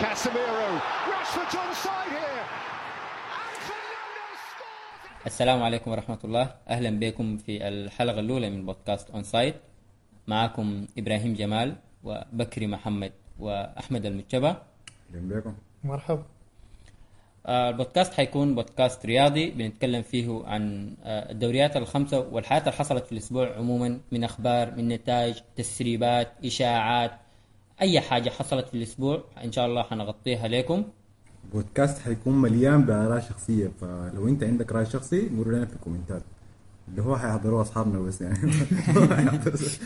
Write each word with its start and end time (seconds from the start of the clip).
Casemiro. 0.00 0.66
Rashford's 1.10 1.54
onside 1.54 2.10
here. 2.10 2.44
السلام 5.26 5.62
عليكم 5.62 5.90
ورحمة 5.90 6.18
الله. 6.24 6.54
أهلا 6.68 6.90
بكم 6.90 7.36
في 7.36 7.68
الحلقة 7.68 8.20
الأولى 8.20 8.50
من 8.50 8.66
بودكاست 8.66 9.10
أون 9.10 9.22
سايد 9.22 9.54
معكم 10.26 10.86
إبراهيم 10.98 11.34
جمال 11.34 11.76
وبكري 12.04 12.66
محمد 12.66 13.12
وأحمد 13.38 14.06
المجتبى. 14.06 14.48
أهلا 14.48 15.40
بكم. 15.40 15.54
مرحبا. 15.84 16.24
آه، 17.46 17.70
البودكاست 17.70 18.14
حيكون 18.14 18.54
بودكاست 18.54 19.06
رياضي. 19.06 19.50
بنتكلم 19.50 20.02
فيه 20.02 20.42
عن 20.46 20.94
آه، 21.04 21.30
الدوريات 21.32 21.76
الخمسة 21.76 22.18
والحياة 22.18 22.60
اللي 22.60 22.72
حصلت 22.72 23.06
في 23.06 23.12
الأسبوع 23.12 23.56
عموما 23.56 24.00
من 24.12 24.24
أخبار 24.24 24.70
من 24.70 24.88
نتائج 24.88 25.38
تسريبات 25.56 26.32
إشاعات. 26.44 27.23
أي 27.80 28.00
حاجة 28.00 28.30
حصلت 28.30 28.68
في 28.68 28.74
الأسبوع 28.74 29.24
إن 29.44 29.52
شاء 29.52 29.66
الله 29.66 29.82
حنغطيها 29.82 30.48
لكم. 30.48 30.84
بودكاست 31.52 31.98
حيكون 31.98 32.42
مليان 32.42 32.84
بآراء 32.84 33.20
شخصية 33.20 33.70
فلو 33.80 34.28
أنت 34.28 34.44
عندك 34.44 34.72
رأي 34.72 34.86
شخصي 34.86 35.28
قول 35.28 35.54
لنا 35.54 35.66
في 35.66 35.72
الكومنتات. 35.72 36.22
اللي 36.88 37.02
هو 37.02 37.16
حيحضروه 37.16 37.62
أصحابنا 37.62 37.98
بس 37.98 38.20
يعني. 38.20 38.38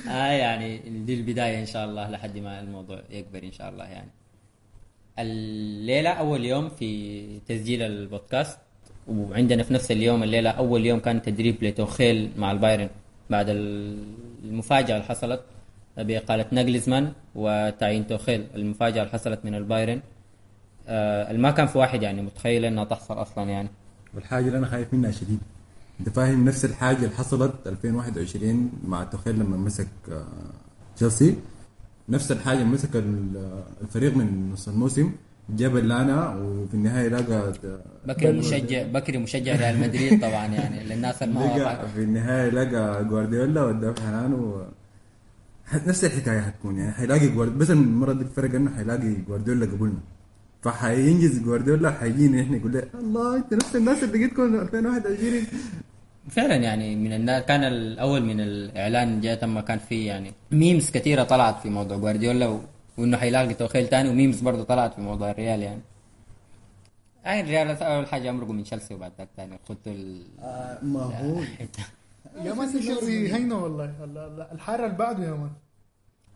آه 0.09 0.33
يعني 0.33 0.79
دي 0.79 1.15
البداية 1.15 1.61
إن 1.61 1.67
شاء 1.67 1.85
الله 1.85 2.11
لحد 2.11 2.39
ما 2.39 2.61
الموضوع 2.61 3.03
يكبر 3.11 3.43
إن 3.43 3.53
شاء 3.53 3.69
الله 3.69 3.85
يعني. 3.85 4.11
الليلة 5.19 6.11
أول 6.11 6.45
يوم 6.45 6.69
في 6.69 7.41
تسجيل 7.49 7.83
البودكاست. 7.83 8.59
وعندنا 9.09 9.63
في 9.63 9.75
نفس 9.75 9.91
اليوم 9.91 10.23
الليلة 10.23 10.51
أول 10.51 10.87
يوم 10.87 10.99
كان 10.99 11.23
تدريب 11.23 11.65
لتوخيل 11.65 12.31
مع 12.37 12.53
البايرن 12.53 12.89
بعد 13.31 13.47
المفاجأة 13.49 14.95
اللي 14.97 15.07
حصلت. 15.07 15.41
بإقالة 15.99 16.45
ناجلزمان 16.53 17.13
وتعيين 17.35 18.07
توخيل. 18.07 18.47
المفاجأة 18.55 19.03
اللي 19.03 19.13
حصلت 19.13 19.41
من 19.45 19.55
البايرن 19.55 20.01
آه 20.89 21.33
ما 21.33 21.51
كان 21.51 21.67
في 21.67 21.79
واحد 21.79 22.03
يعني 22.03 22.23
متخيل 22.23 22.65
إنها 22.65 22.85
تحصل 22.85 23.15
أصلا 23.23 23.51
يعني. 23.51 23.69
والحاجة 24.15 24.47
اللي 24.47 24.59
أنا 24.59 24.67
خايف 24.67 24.95
منها 24.95 25.11
شديد. 25.11 25.39
أنت 26.01 26.09
فاهم 26.09 26.45
نفس 26.45 26.65
الحاجة 26.65 26.97
اللي 26.97 27.11
حصلت 27.17 27.53
2021 27.67 28.71
مع 28.85 29.05
توخيل 29.05 29.35
لما 29.39 29.57
مسك 29.57 29.89
آه، 30.13 30.25
تشيلسي؟ 30.97 31.35
نفس 32.09 32.33
الحاجة 32.33 32.65
مسك 32.65 32.97
ال- 32.97 33.63
الفريق 33.83 34.17
من 34.17 34.51
نص 34.53 34.69
الموسم. 34.69 35.13
جاب 35.51 35.77
لانا 35.77 36.37
وفي 36.37 36.75
النهاية 36.75 37.09
لقى 37.09 37.53
بكري 38.07 38.33
مشجع 38.33 38.83
بكري 38.83 39.19
مشجع 39.19 39.57
ريال 39.57 39.81
مدريد 39.81 40.21
طبعا 40.21 40.47
يعني. 40.47 40.85
للناس 40.85 41.23
اللي 41.23 41.35
ما. 41.35 41.87
في 41.95 42.03
النهاية 42.03 42.51
لقى 42.51 43.05
جوارديولا 43.05 43.65
وداه 43.65 43.95
حنان 44.01 44.63
نفس 45.87 46.05
الحكاية 46.05 46.41
حتكون 46.41 46.79
يعني. 46.79 46.93
حيلاقي 46.93 47.29
جوارديولا 47.29 47.59
بس 47.59 47.71
المرة 47.71 48.13
دي 48.13 48.23
الفرق 48.23 48.55
إنه 48.55 48.71
حيلاقي 48.77 49.15
جوارديولا 49.29 49.67
قبلنا 49.67 50.01
فحينجز 50.63 51.39
جوارديولا 51.39 51.91
حيجينا 51.91 52.43
إحنا 52.43 52.57
يقول 52.57 52.73
لي 52.73 52.85
الله 52.95 53.37
أنت 53.37 53.55
نفس 53.55 53.77
الناس 53.77 54.03
اللي 54.05 54.19
جيتكم 54.19 54.55
2021 54.55 55.43
فعلا 56.31 56.55
يعني 56.57 56.97
من 56.97 57.13
الناس 57.13 57.45
كان 57.45 57.65
الأول 57.65 58.23
من 58.23 58.41
الإعلان 58.41 59.21
جاء 59.21 59.35
تم 59.41 59.61
كان 59.61 59.79
في 59.79 60.05
يعني 60.05 60.33
memes 60.53 60.91
كثيره 60.91 61.23
طلعت 61.23 61.63
في 61.63 61.69
موضوع 61.71 61.97
جوارديولا 61.97 62.47
و... 62.49 62.61
وإنه 62.99 63.17
حيلاقي 63.17 63.55
توخيل 63.55 63.89
تاني 63.89 64.09
و 64.09 64.14
memes 64.14 64.41
برضه 64.41 64.63
طلعت 64.65 64.95
في 64.95 65.01
موضوع 65.01 65.31
الريال 65.31 65.63
يعني. 65.63 65.81
أي 67.27 67.41
الريال 67.41 67.83
أول 67.83 68.07
حاجة 68.07 68.31
امرقوا 68.31 68.55
من 68.55 68.65
تشيلسي 68.65 68.95
وبعد 68.95 69.13
ذاك 69.19 69.29
ثاني 69.37 69.59
خدوا 69.69 69.79
ال... 69.87 70.23
ما 70.83 71.01
هو. 71.01 71.41
يا 72.45 72.55
man 72.55 72.69
تشيلسي 72.69 73.35
هينه 73.35 73.63
والله. 73.63 73.85
ال- 74.05 74.19
ال- 74.19 74.47
الحارة 74.53 74.85
اللي 74.87 74.97
بعده 74.97 75.25
يا 75.25 75.31
مان 75.33 75.51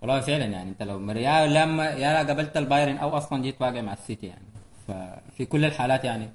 والله 0.00 0.20
فعلا 0.20 0.44
يعني 0.44 0.70
أنت 0.70 0.82
لو 0.82 0.98
مر- 0.98 1.16
يا 1.16 1.46
لما 1.46 1.84
يا 1.90 2.22
قابلت 2.26 2.56
البايرن 2.56 2.96
أو 2.96 3.08
أصلا 3.16 3.42
جيت 3.42 3.62
واقع 3.62 3.80
مع 3.80 3.92
السيتي 3.92 4.26
يعني. 4.26 4.44
ففي 4.88 5.44
كل 5.44 5.64
الحالات 5.64 6.04
يعني 6.04 6.28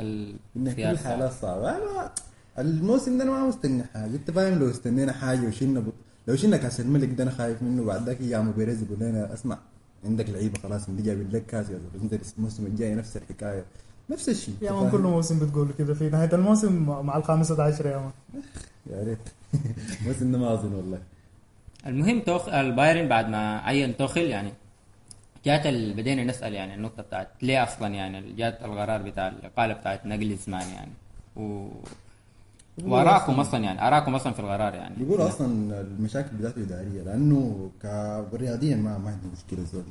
ال... 0.00 0.36
إن 0.56 0.72
كل 0.72 0.82
الحالات 0.82 1.32
صعبة. 1.32 1.70
أنا 1.76 2.10
الموسم 2.58 3.18
ده 3.18 3.24
أنا 3.24 3.30
ما 3.32 3.46
مستني 3.48 3.84
حاجة. 3.94 4.06
انت 4.06 4.30
فاهم 4.30 4.58
لو 4.58 4.70
استنينا 4.70 5.12
حاجة 5.12 5.46
وشلنا 5.48 5.80
بط... 5.80 5.92
لو 6.28 6.36
شلنا 6.36 6.56
كأس 6.56 6.80
الملك 6.80 7.08
ده 7.08 7.22
أنا 7.24 7.30
خايف 7.30 7.62
منه. 7.62 7.84
بعد 7.84 8.02
ذاك 8.08 8.18
عمو 8.32 8.52
بيريز 8.52 8.82
يقول 8.82 8.98
لنا 9.00 9.32
اسمع 9.34 9.58
عندك 10.04 10.30
لعيبة 10.30 10.58
خلاص 10.62 10.88
اللي 10.88 11.02
جايب 11.02 11.34
لك 11.34 11.46
كاس 11.46 11.70
يا 11.70 11.80
انت 12.02 12.20
الموسم 12.38 12.66
الجاي 12.66 12.94
نفس 12.94 13.16
الحكاية. 13.16 13.64
نفس 14.10 14.28
الشيء. 14.28 14.54
يا 14.62 14.72
man 14.72 14.90
كل؟ 14.90 14.98
موسم 14.98 15.38
بتقول 15.38 15.68
كده. 15.78 15.94
في 15.94 16.08
نهاية 16.10 16.30
الموسم 16.34 16.82
مع 17.06 17.16
الخامسة 17.16 17.62
عشر 17.62 17.86
يا 17.86 17.96
مان 17.96 18.42
يا 18.90 19.02
ريت. 19.04 19.28
بس 20.08 20.22
إنه 20.22 20.38
ما 20.38 20.52
أظن 20.54 20.72
والله. 20.74 20.98
المهم 21.86 22.20
توخ 22.20 22.48
البايرن 22.48 23.08
بعد 23.08 23.28
ما 23.28 23.58
عين 23.60 23.96
توخل 23.96 24.20
يعني 24.20 24.52
جات 25.44 25.66
ال... 25.66 25.94
بدينا 25.94 26.24
نسأل 26.24 26.52
يعني 26.54 26.74
النقطة 26.74 27.02
بتاعت 27.02 27.28
ليه 27.42 27.62
أصلا 27.62 27.88
يعني 27.94 28.32
جات 28.32 28.62
القرار 28.64 29.02
بتاع 29.02 29.28
الاقاله 29.28 29.74
بتاعت 29.74 30.06
ناجلزمان 30.06 30.68
يعني. 30.76 30.92
و... 31.36 31.68
وأراكم 32.82 33.40
أصلا 33.40 33.60
يعني 33.64 33.86
أراكم 33.86 34.14
أصلا 34.14 34.32
في 34.32 34.40
القرار 34.40 34.74
يعني. 34.74 34.94
بيقولوا 34.96 35.28
أصلا 35.28 35.80
المشاكل 35.80 36.36
بتاعته 36.36 36.62
إدارية 36.62 37.02
لأنه 37.02 37.70
كرياضيا 38.32 38.76
ما 38.76 38.98
ما 38.98 39.10
عنده 39.10 39.28
مشكلة 39.36 39.64
زول 39.72 39.82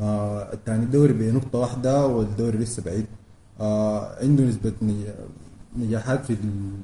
آه 0.00 0.52
الثاني 0.52 0.84
الدوري 0.84 1.12
بنقطة 1.12 1.58
واحدة 1.58 2.06
والدوري 2.06 2.58
لسه 2.58 2.82
بعيد. 2.82 3.06
آه 3.60 4.16
عنده 4.22 4.44
نسبة 4.44 4.72
نجاحات 5.78 6.24
في 6.24 6.36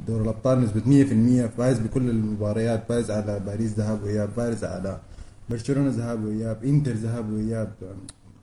دوري 0.09 0.23
الأبطال 0.25 0.61
نسبة 0.61 0.81
100% 0.81 1.51
فايز 1.59 1.79
بكل 1.79 2.11
المباريات 2.11 2.83
فايز 2.89 3.11
على 3.11 3.41
باريس 3.41 3.71
ذهاب 3.79 4.03
وإياب 4.03 4.29
فايز 4.37 4.65
على 4.65 4.99
برشلونة 5.51 5.91
ذهاب 5.91 6.25
وإياب 6.25 6.65
إنتر 6.65 6.93
ذهاب 6.93 7.33
وإياب. 7.33 7.73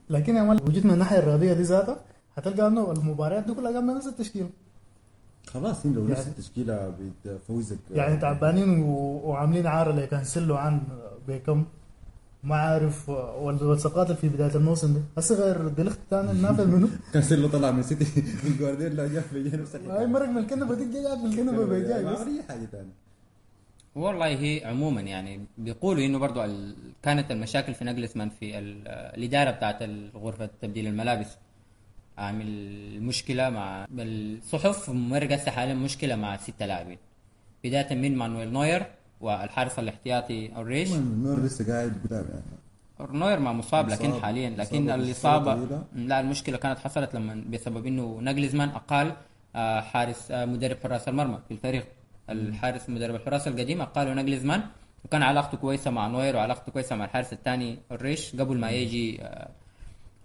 لكن 0.10 0.36
يا 0.36 0.44
man 0.44 0.58
لو 0.58 0.72
جيت 0.72 0.86
من 0.86 0.92
الناحية 0.94 1.20
الرياضية 1.20 1.54
دي 1.54 1.62
ذاتها 1.64 2.00
هتلقى 2.36 2.68
إنه 2.68 2.92
المباريات 2.92 3.46
دي 3.46 3.54
كلها 3.54 3.72
جنب 3.72 3.90
نفس 3.90 4.08
التشكيل 4.08 4.48
خلاص 5.48 5.86
لو 5.86 6.08
نفس 6.08 6.20
يعني- 6.20 6.32
التشكيلة 6.32 6.94
بتفوزك. 7.26 7.78
يعني 7.92 8.18
تعبانين 8.18 8.80
و- 8.84 9.22
وعاملين 9.30 9.68
إعارة 9.68 9.90
لي 9.92 10.08
كانسيلو 10.08 10.58
عن 10.58 10.82
بيكم. 11.28 11.66
ما 12.44 12.56
عارف 12.56 13.10
والصفقات 13.10 14.08
اللي 14.08 14.18
في 14.22 14.30
بداية 14.30 14.56
الموسم 14.56 14.94
دي. 14.94 15.00
هسه 15.18 15.36
غير 15.36 15.68
ديليخت 15.68 16.00
تاني 16.10 16.32
النافع 16.32 16.64
منه. 16.64 16.90
كانسيلو 17.14 17.48
طلع 17.48 17.72
من 17.72 17.84
سيتي 17.84 18.06
جوارديولا 18.60 19.08
جاب 19.08 19.22
في 19.24 19.38
الحكاية 19.38 20.00
هاي 20.00 20.08
مرق 20.08 20.30
من 20.30 20.38
الكنبة 20.38 20.76
دي 20.76 20.94
جاي 20.94 21.16
من 21.16 21.26
الكنبة 21.32 21.66
بيجاي 21.66 22.04
ما 22.04 22.12
بس 22.14 22.20
عمل 22.20 22.38
أي 22.38 22.44
حاجة 22.44 22.66
ثانية 22.66 22.94
والله 23.96 24.28
هي 24.28 24.66
عموما 24.66 25.02
يعني 25.02 25.46
بيقولوا 25.58 26.06
إنه 26.06 26.20
برضو 26.20 26.44
ال... 26.44 26.76
كانت 27.04 27.32
المشاكل 27.32 27.74
في 27.74 27.84
ناجلسمان 27.86 28.30
في 28.30 28.60
ال... 28.60 28.88
الإدارة 28.88 29.52
بتاعت 29.52 29.84
غرفه 30.16 30.50
تبديل 30.62 30.88
الملابس. 30.88 31.28
عامل 32.18 32.48
مشكله 33.02 33.50
مع 33.50 33.88
الصحف 34.00 34.90
مرق 34.90 35.32
هسه 35.32 35.52
حاليا 35.52 35.74
مشكلة 35.74 36.16
مع 36.16 36.38
ستة 36.38 36.66
لاعبين. 36.66 36.98
بداية 37.64 37.96
من 37.96 38.16
مانويل 38.18 38.52
نوير 38.54 38.86
والحارس 39.22 39.80
الاحتياطي 39.80 40.56
أولرايش. 40.56 40.92
النور 40.96 41.40
لسه 41.44 41.74
قاعد 41.74 41.94
قدام 42.06 42.26
يعني. 42.30 43.18
نوير 43.20 43.40
ما 43.40 43.54
مصاب 43.54 43.90
لكن. 43.90 44.14
حاليا 44.22 44.50
لكن 44.50 44.90
الاصابه. 44.90 45.82
لا 45.96 46.20
المشكلة 46.20 46.58
كانت 46.58 46.80
حصلت 46.80 47.16
لما 47.16 47.44
بسبب 47.50 47.86
إنه 47.86 48.20
ناجلسمان 48.22 48.70
أقال 48.70 49.12
آه، 49.56 49.82
حارس 49.82 50.32
آه، 50.32 50.46
مدرب 50.46 50.78
حراس 50.84 51.08
المرمى 51.08 51.40
في 51.48 51.54
الفريق. 51.54 51.86
الحارس 52.30 52.90
مدرب 52.90 53.16
الحراس 53.16 53.48
القديم 53.48 53.82
أقاله 53.82 54.14
ناجلسمان 54.14 54.62
وكان 55.06 55.24
علاقته 55.24 55.58
كويسة 55.58 55.92
مع 55.92 56.08
نوير 56.08 56.36
وعلاقته 56.36 56.72
كويسة 56.72 56.96
مع 56.96 57.06
الحارس 57.06 57.34
الثاني 57.34 57.78
أولرايش 57.92 58.36
قبل 58.36 58.58
ما 58.58 58.70
يجي 58.70 59.22
آه، 59.22 59.50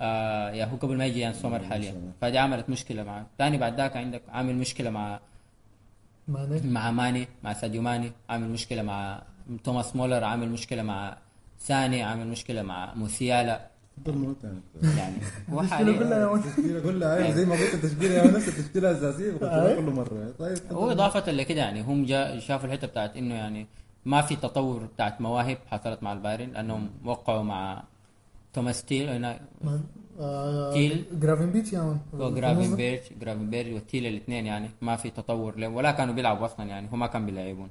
آه، 0.01 0.51
يا 0.51 0.65
هو 0.65 0.77
قبل 0.77 0.97
ما 0.97 1.07
يجي 1.07 1.21
يان 1.21 1.33
سومر 1.33 1.63
حاليا. 1.65 2.13
فدي 2.21 2.39
عملت 2.39 2.71
مشكلة 2.71 3.03
معه 3.03 3.27
ثاني 3.39 3.59
بعد 3.59 3.77
ذاك 3.77 3.97
عندك 3.97 4.23
عامل 4.29 4.57
مشكلة 4.57 4.91
مع 4.91 5.21
ماني؟ 6.29 6.61
مع 6.71 6.91
ماني 6.91 7.29
مع 7.43 7.53
ساديو 7.53 7.83
ماني 7.83 8.13
عامل 8.29 8.49
مشكلة 8.49 8.83
مع 8.83 9.23
توماس 9.65 9.97
مولر 9.97 10.25
عامل 10.25 10.49
مشكلة 10.51 10.83
مع 10.83 11.17
ساني 11.59 12.03
عامل 12.03 12.27
مشكلة 12.27 12.63
مع 12.63 12.95
موسيالا. 12.95 13.73
ثاني 14.43 14.61
يعني 14.97 15.17
هو 15.51 15.59
كلها 15.59 15.69
حاليا 15.69 15.99
أيوه 17.17 17.31
زي 17.31 17.45
ما 17.45 17.55
قلت 17.55 17.75
التشكيلة 17.75 18.31
نفس 18.37 18.49
التشكيلة 18.49 18.91
الأساسية 18.91 19.33
بخسرها 19.33 19.75
كل 19.77 19.83
مرة. 19.83 20.35
طيب 20.39 20.59
هو 20.71 20.91
إضافة 20.91 21.33
لكده 21.33 21.61
يعني 21.61 21.83
هم 21.83 22.05
جا 22.05 22.39
شافوا 22.39 22.67
الحتة 22.67 22.87
بتاعت 22.87 23.17
إنه 23.17 23.35
يعني 23.35 23.67
ما 24.05 24.23
في 24.23 24.37
تطور 24.37 24.85
بتاعت 24.95 25.21
مواهب 25.21 25.59
حصلت 25.71 26.03
مع 26.03 26.13
البايرن 26.13 26.51
لأنهم 26.51 26.91
وقعوا 27.05 27.43
مع 27.43 27.83
توماس 28.53 28.85
تيل 28.85 29.09
تيل. 30.73 31.05
جرافين 31.13 31.51
بيرج 31.51 31.73
يا 31.73 31.81
man 31.81 31.99
وجرافن 32.13 32.77
بيرج 32.77 33.01
جرافن 33.21 33.51
بيرج 33.51 33.73
وتيل 33.73 34.07
الاثنين 34.07 34.47
يعني. 34.47 34.71
ما 34.83 34.97
في 34.97 35.11
تطور 35.11 35.57
له 35.59 35.69
ولا 35.69 35.91
كانوا 35.93 36.15
بيلعبوا 36.15 36.47
أصلا 36.47 36.67
يعني. 36.67 36.89
هم 36.93 36.99
ما 36.99 37.07
كانوا 37.07 37.27
بيلعبون. 37.27 37.69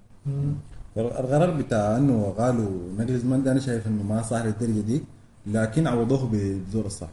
القرار 0.97 1.51
بتاع 1.51 1.97
إنه 1.97 2.33
قالوا 2.37 2.71
نجلزمان 2.97 3.43
ده 3.43 3.51
أنا 3.51 3.59
شايف 3.59 3.87
إنه 3.87 4.03
ما 4.03 4.21
صح 4.21 4.41
للدرجة 4.45 4.81
دي 4.81 5.03
لكن 5.47 5.87
عوضوه 5.87 6.29
بزول 6.31 6.85
الصح. 6.85 7.09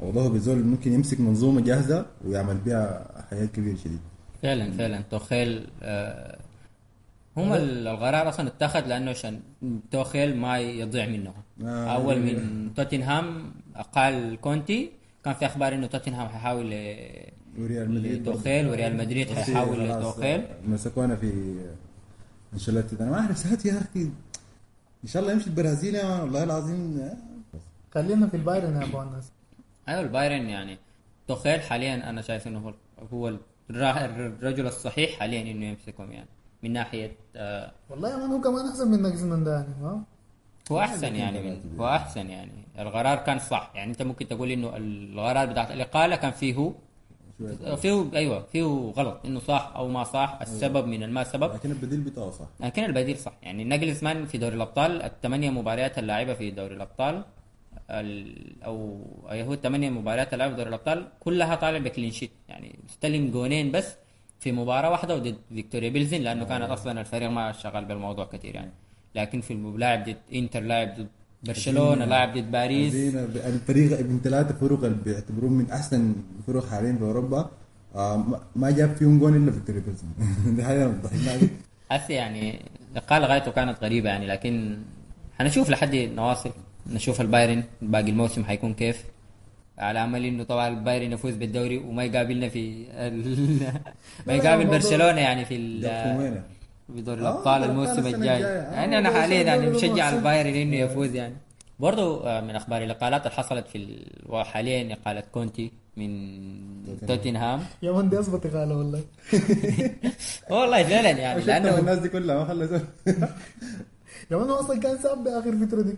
عوضوه 0.00 0.28
بزول 0.28 0.58
ممكن 0.64 0.92
يمسك 0.92 1.20
منظومة 1.20 1.60
جاهزة 1.60 2.06
ويعمل 2.24 2.56
بها 2.56 3.04
حياة 3.30 3.46
كبيرة 3.46 3.76
شديد 3.76 4.00
فعلا 4.42 4.72
فعلا. 4.72 5.00
توخيل 5.10 5.66
آه 5.82 6.38
هم 7.42 7.52
ال- 7.52 7.86
القرار 7.88 8.28
أصلا 8.28 8.46
اتخذ 8.48 8.86
لأنه 8.86 9.10
عشان 9.10 9.40
توخيل 9.90 10.36
ما 10.36 10.58
يضيع 10.58 11.06
منهم 11.06 11.34
آه. 11.64 11.86
أول 11.94 12.18
من 12.20 12.70
توتنهام 12.76 13.52
أقال 13.76 14.40
كونتي 14.40 14.90
كان 15.24 15.34
في 15.34 15.46
أخبار 15.46 15.74
إنه 15.74 15.86
توتنهام 15.86 16.28
حيحاول 16.28 16.64
وريال 17.58 17.90
مدريد 17.90 18.22
لتوخيل 18.28 18.68
وريال 18.68 18.96
مدريد 18.96 19.30
حيحاول 19.30 19.76
خلاص، 19.76 19.98
لتوخيل 20.14 20.42
مسكونا 20.68 21.16
في 21.16 21.54
أنشيلوتي 22.54 22.96
ده. 22.96 23.04
أنا 23.04 23.10
ما 23.10 23.20
أعرف 23.20 23.38
ساعات 23.38 23.66
يا 23.66 23.78
أخي 23.78 24.02
إن 25.04 25.08
شاء 25.08 25.22
الله 25.22 25.32
يمشي 25.32 25.46
البرازيل 25.46 25.96
والله 25.96 26.44
العظيم 26.44 27.10
خلينا 27.94 28.26
في 28.26 28.36
البايرن 28.36 28.76
يا 28.76 28.84
أبو 28.86 29.02
الناس 29.02 29.30
أيوه 29.88 30.00
البايرن 30.00 30.48
يعني. 30.48 30.78
توخيل 31.28 31.60
حاليا 31.60 32.10
أنا 32.10 32.22
شايف 32.22 32.46
إنه 32.48 32.58
هو 32.58 32.74
هو 33.12 33.28
الرا- 33.70 34.04
الرجل 34.06 34.66
الصحيح 34.66 35.18
حاليا 35.18 35.52
إنه 35.52 35.66
يمسكهم 35.66 36.12
يعني. 36.12 36.28
من 36.62 36.72
ناحية 36.72 37.12
آه 37.36 37.72
والله 37.90 38.08
يا 38.10 38.16
man 38.16 38.30
هو 38.30 38.40
كمان 38.40 38.68
أحسن 38.68 38.88
من 38.90 39.02
ناجلسمان 39.02 39.44
ده 39.44 39.52
يعني 39.54 39.74
ها 39.82 40.02
هو 40.72 40.80
أحسن 40.80 41.14
يعني 41.16 41.40
من 41.42 41.76
هو 41.80 41.88
أحسن 41.88 42.30
يعني. 42.30 42.52
القرار 42.78 43.16
كان 43.18 43.38
صح. 43.38 43.70
يعني 43.74 43.90
أنت 43.90 44.02
ممكن 44.02 44.28
تقول 44.28 44.50
إنه 44.50 44.76
القرار 44.76 45.46
بتاعت 45.46 45.70
الإقالة 45.70 46.16
كان 46.16 46.30
فيه 46.30 46.72
فيه 47.76 48.04
أيوه 48.14 48.42
فيه 48.52 48.92
غلط. 48.96 49.20
إنه 49.24 49.40
صح 49.40 49.72
أو 49.76 49.88
ما 49.88 50.04
صح 50.04 50.38
السبب 50.42 50.86
من 50.86 51.02
الما 51.02 51.24
سبب. 51.24 51.52
لكن 51.54 51.70
البديل 51.70 52.00
بتاعه 52.00 52.30
صح. 52.30 52.46
لكن 52.60 52.84
البديل 52.84 53.18
صح. 53.18 53.32
يعني 53.42 53.64
ناجلسمان 53.64 54.26
في 54.26 54.38
دوري 54.38 54.54
الأبطال 54.56 55.02
الثمانية 55.02 55.50
مباريات 55.50 55.98
اللاعبة 55.98 56.34
في 56.34 56.50
دوري 56.50 56.74
الأبطال 56.74 57.22
ال- 57.90 58.62
أو 58.62 59.02
هو 59.30 59.52
الثمانية 59.52 59.90
مباريات 59.90 60.32
اللاعبة 60.34 60.52
في 60.54 60.56
دوري 60.56 60.68
الأبطال 60.68 61.08
كلها 61.20 61.54
طالع 61.54 61.78
ب 61.78 61.83
clean 61.83 62.10
sheet. 62.10 62.30
يعني 62.48 62.78
استلم 62.90 63.30
جونين 63.30 63.72
بس 63.72 63.94
في 64.40 64.52
مباراة 64.52 64.90
واحدة 64.90 65.16
وضد 65.16 65.36
فيكتوريا 65.54 65.88
بيلزن 65.90 66.20
لأنه 66.20 66.44
كانت 66.44 66.70
أصلا 66.70 67.00
الفريق 67.00 67.30
ما 67.30 67.52
شغال 67.52 67.84
بالموضوع 67.84 68.24
كثير 68.32 68.54
يعني. 68.54 68.70
لكن 69.14 69.40
في 69.40 69.54
لاعب 69.54 70.04
ضد 70.04 70.16
إنتر 70.34 70.60
لاعب 70.60 70.88
ضد 70.98 71.08
برشلونة 71.44 72.04
لاعب 72.04 72.38
ضد 72.38 72.50
باريس. 72.50 72.94
الفريق 73.54 74.00
من 74.00 74.20
ثلاثة 74.24 74.54
فرق 74.54 74.84
اللي 74.84 74.98
بيعتبروه 75.04 75.50
من 75.50 75.70
أحسن 75.70 76.14
فرق 76.46 76.66
حاليا 76.68 76.92
في 76.92 77.02
أوروبا. 77.02 77.50
آه 77.94 78.24
ما- 78.56 78.70
جاب 78.70 78.94
فيهم 78.96 79.18
جون 79.18 79.36
إلا 79.36 79.52
فيكتوريا 79.52 79.80
بيلزن 79.86 80.06
دي 80.56 80.64
حاجة 80.64 80.84
أنا 80.86 80.92
بتضحك 80.92 81.28
عليها. 81.28 81.48
هسه 81.90 82.14
يعني 82.14 82.58
قال 83.08 83.24
غايته 83.24 83.50
كانت 83.50 83.82
غريبة 83.82 84.08
يعني 84.08 84.26
لكن 84.26 84.78
حنشوف 85.38 85.70
لحد 85.70 85.94
نواصل 85.94 86.50
نشوف 86.92 87.20
البايرن 87.20 87.64
باقي 87.82 88.10
الموسم 88.10 88.44
حيكون 88.44 88.74
كيف. 88.74 89.04
على 89.80 90.04
امل 90.04 90.24
إنه 90.24 90.44
طبعا 90.44 90.68
البايرن 90.68 91.12
يفوز 91.12 91.34
بالدوري 91.34 91.78
وما 91.78 92.04
يقابلنا 92.04 92.48
في. 92.48 92.84
ما 94.26 94.32
يقابل 94.32 94.66
برشلونة 94.66 95.20
يعني 95.20 95.44
في؟ 95.44 95.80
في 96.94 97.02
دوري 97.02 97.20
آه، 97.20 97.22
الأبطال 97.22 97.64
الموسم 97.64 98.06
الجاي. 98.06 98.44
آه، 98.44 98.72
يعني 98.72 98.98
أنا 98.98 99.10
حاليا 99.10 99.42
يعني 99.42 99.70
مشجع. 99.70 100.10
البايرن 100.10 100.54
إنه 100.54 100.76
يفوز 100.76 101.14
يعني 101.14 101.34
برضو 101.80 102.20
آه، 102.20 102.40
من 102.40 102.56
أخبار 102.56 102.82
الاقالات 102.82 103.26
اللي 103.26 103.36
حصلت 103.36 103.68
في 103.68 103.78
ال... 103.78 104.06
وحاليا 104.26 104.92
اقالة 104.92 105.22
كونتي 105.32 105.72
من 105.96 106.10
توتنهام 107.08 107.60
يا 107.82 107.92
man 107.92 108.08
دي 108.08 108.18
اظبط 108.18 108.46
اقاله 108.46 108.76
والله 108.76 109.02
والله 110.50 110.82
فعلا 110.82 111.10
يعني 111.10 111.42
لأنه 111.42 111.78
الناس 111.78 111.98
دي 111.98 112.08
كلها 112.08 112.38
ما 112.38 112.44
خلصوا 112.44 112.78
يا 114.30 114.36
man 114.36 114.50
هو 114.50 114.60
أصلا 114.60 114.80
كان 114.80 114.98
ساب 114.98 115.24
بآخر 115.24 115.66
فترة 115.66 115.82
دي 115.82 115.94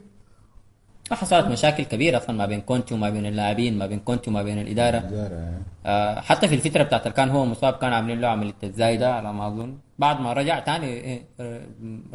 حصلت 1.16 1.46
مشاكل 1.46 1.84
كبيرة 1.84 2.16
أصلا 2.18 2.36
ما 2.36 2.46
بين 2.46 2.60
كونتي 2.60 2.94
وما 2.94 3.10
بين 3.10 3.26
اللاعبين 3.26 3.78
ما 3.78 3.86
بين 3.86 3.98
كونتي 3.98 4.30
وما 4.30 4.42
بين 4.42 4.58
الإدارة. 4.58 4.98
جارة. 4.98 5.52
آه، 5.86 6.20
حتى 6.20 6.48
في 6.48 6.54
الفترة 6.54 6.82
بتاعت 6.82 7.08
كان 7.08 7.30
هو 7.30 7.46
مصاب 7.46 7.74
كان 7.74 7.92
عاملين 7.92 8.20
له 8.20 8.28
عملية 8.28 8.54
الزايدة 8.64 9.14
على 9.14 9.32
ما 9.32 9.46
أظن. 9.48 9.76
بعد 9.98 10.20
ما 10.20 10.32
رجع 10.32 10.58
تاني 10.58 10.86
إيه، 10.86 11.22
آه، 11.40 11.60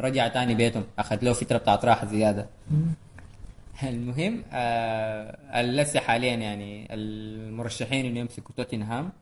رجع 0.00 0.28
تاني 0.28 0.54
بيتهم 0.54 0.84
أخذ 0.98 1.18
له 1.22 1.32
فترة 1.32 1.58
بتاعت 1.58 1.84
راحة 1.84 2.06
زيادة. 2.06 2.46
المهم 3.82 4.42
آه 4.52 5.62
لسه 5.62 6.00
حاليا 6.00 6.34
يعني 6.34 6.88
المرشحين 6.90 8.06
إنه 8.06 8.20
يمسكوا 8.20 8.54
توتنهام. 8.56 9.12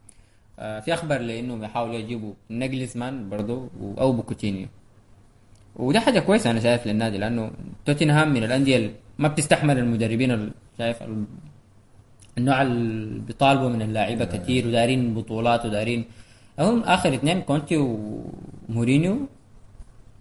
آه 0.58 0.80
في 0.80 0.94
أخبار 0.94 1.20
لإنهم 1.20 1.64
يحاولوا 1.64 1.94
يجيبوا 1.94 2.32
نجلزمان 2.50 3.28
برضو 3.28 3.68
أو 3.98 4.12
بوكوتينيو. 4.12 4.66
وده 5.76 6.00
حاجة 6.00 6.20
كويسة 6.20 6.50
أنا 6.50 6.60
شايف 6.60 6.86
للنادي 6.86 7.18
لأنه 7.18 7.50
توتنهام 7.86 8.32
من 8.34 8.44
الأندية 8.44 8.76
اللي 8.76 8.90
ما 9.18 9.28
بتستحمل 9.28 9.78
المدربين 9.78 10.30
ال- 10.30 10.52
شايف 10.78 11.02
ال- 11.02 11.24
النوع 12.38 12.62
اللي 12.62 13.20
بيطالبوا 13.20 13.68
من 13.68 13.82
اللعيبة 13.82 14.24
كثير 14.24 14.66
ودارين 14.66 15.14
بطولات 15.14 15.66
ودارين. 15.66 16.04
هم 16.58 16.82
آخر 16.82 17.14
اثنين 17.14 17.40
كونتي 17.42 17.76
ومورينيو 17.76 19.16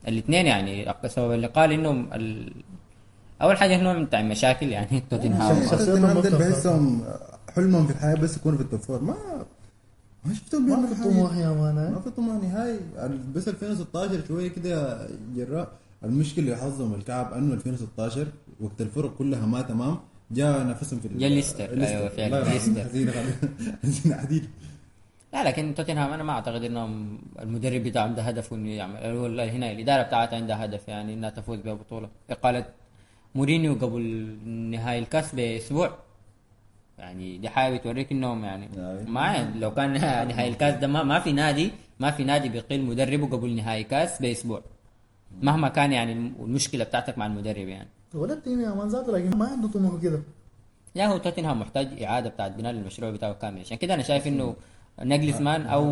الاثنين 0.07 0.45
يعني 0.45 0.91
السبب 1.03 1.31
اللي 1.31 1.47
قال 1.47 1.71
انهم 1.71 2.13
ال... 2.13 2.53
أول 3.41 3.57
حاجة 3.57 3.81
نوع 3.81 3.93
من 3.93 4.05
بتاع 4.05 4.21
مشاكل 4.21 4.69
يعني 4.69 5.03
توتنهام. 5.09 5.55
بحسهم 6.39 7.03
حلمهم 7.55 7.87
في 7.87 7.93
الحياة 7.93 8.15
بس 8.15 8.37
يكونوا 8.37 8.57
في 8.57 8.63
ال 8.63 8.67
top 8.67 8.79
four. 8.79 9.01
ما 9.01 9.15
ما 10.25 10.33
شفتهم 10.33 10.69
ما 10.81 10.87
في. 10.95 11.03
طموح 11.03 11.37
يا 11.37 11.49
man 11.49 11.75
ما؟ 11.75 11.99
في 11.99 12.09
طموح 12.09 12.43
نهائي 12.43 12.79
بس 13.35 13.47
2016 13.47 14.23
شوية 14.27 14.47
كده 14.47 15.07
جراء 15.35 15.71
المشكلة 16.03 16.45
اللي 16.45 16.57
حظهم 16.57 16.93
الكعب 16.93 17.33
أنه 17.33 17.53
2016 17.53 18.27
وقت 18.61 18.81
الفرق 18.81 19.15
كلها 19.17 19.45
ما 19.45 19.61
تمام 19.61 19.97
جاء 20.31 20.67
نفسهم 20.67 20.99
في 20.99 21.07
ال- 21.07 21.19
جا 21.19 21.29
ليستر. 21.29 21.69
أيوة 21.73 22.09
فعلا،. 22.09 22.43
ليستر. 22.53 22.83
حزينه 22.83 23.11
حزينه 23.83 24.15
عديد 24.15 24.45
لا 25.33 25.43
لكن 25.43 25.73
توتنهام 25.77 26.11
أنا 26.13 26.23
ما 26.23 26.33
أعتقد 26.33 26.63
إنهم 26.63 27.17
المدرب 27.39 27.83
بتاعهم 27.83 28.15
ده 28.15 28.21
هدفه 28.21 28.55
انه 28.55 28.69
يعمل 28.69 29.39
هنا 29.41 29.71
الإدارة 29.71 30.03
بتاعتها 30.03 30.35
عندها 30.37 30.65
هدف 30.65 30.87
يعني 30.87 31.13
إنها 31.13 31.29
تفوز 31.29 31.59
ببطولة 31.59 32.09
إقالة 32.29 32.65
مورينيو 33.35 33.73
قبل 33.73 34.01
نهائي 34.45 34.99
الكاس 34.99 35.35
بأسبوع 35.35 35.97
يعني 36.97 37.37
دي 37.37 37.49
حاجة 37.49 37.77
بتوريك 37.77 38.11
إنهم 38.11 38.45
يعني 38.45 38.69
أيوة. 38.77 39.03
ما 39.03 39.51
لو 39.59 39.73
كان 39.73 39.93
نهائي 39.93 40.49
الكاس 40.49 40.75
ده 40.75 40.87
ما, 40.87 41.03
ما 41.03 41.19
في 41.19 41.31
نادي 41.31 41.71
ما 41.99 42.11
في 42.11 42.23
نادي 42.23 42.49
بيقيل 42.49 42.85
مدربه 42.85 43.27
قبل 43.27 43.55
نهائي 43.55 43.83
كاس 43.83 44.21
بأسبوع. 44.21 44.61
مهما 45.41 45.69
كان 45.69 45.91
يعني 45.91 46.11
المشكلة 46.39 46.83
بتاعتك 46.83 47.17
مع 47.17 47.25
المدرب 47.25 47.67
يعني. 47.67 47.89
ولا 48.13 48.33
ال 48.33 48.39
team 48.39 48.61
يا 48.61 48.69
man 48.69 48.87
ذاته 48.87 49.11
لكن 49.11 49.37
ما 49.37 49.47
عنده 49.47 49.67
طموح 49.67 50.01
كده. 50.01 50.21
لا 50.95 51.07
هو 51.07 51.17
توتنهام 51.17 51.59
محتاج 51.59 52.03
إعادة 52.03 52.29
بتاعت 52.29 52.51
بناء 52.51 52.71
المشروع 52.71 53.11
بتاعه 53.11 53.33
كامل. 53.33 53.59
عشان 53.59 53.77
كده 53.77 53.93
أنا 53.93 54.03
شايف 54.03 54.27
إنه 54.27 54.55
ناجلسمان 54.99 55.65
أو 55.67 55.83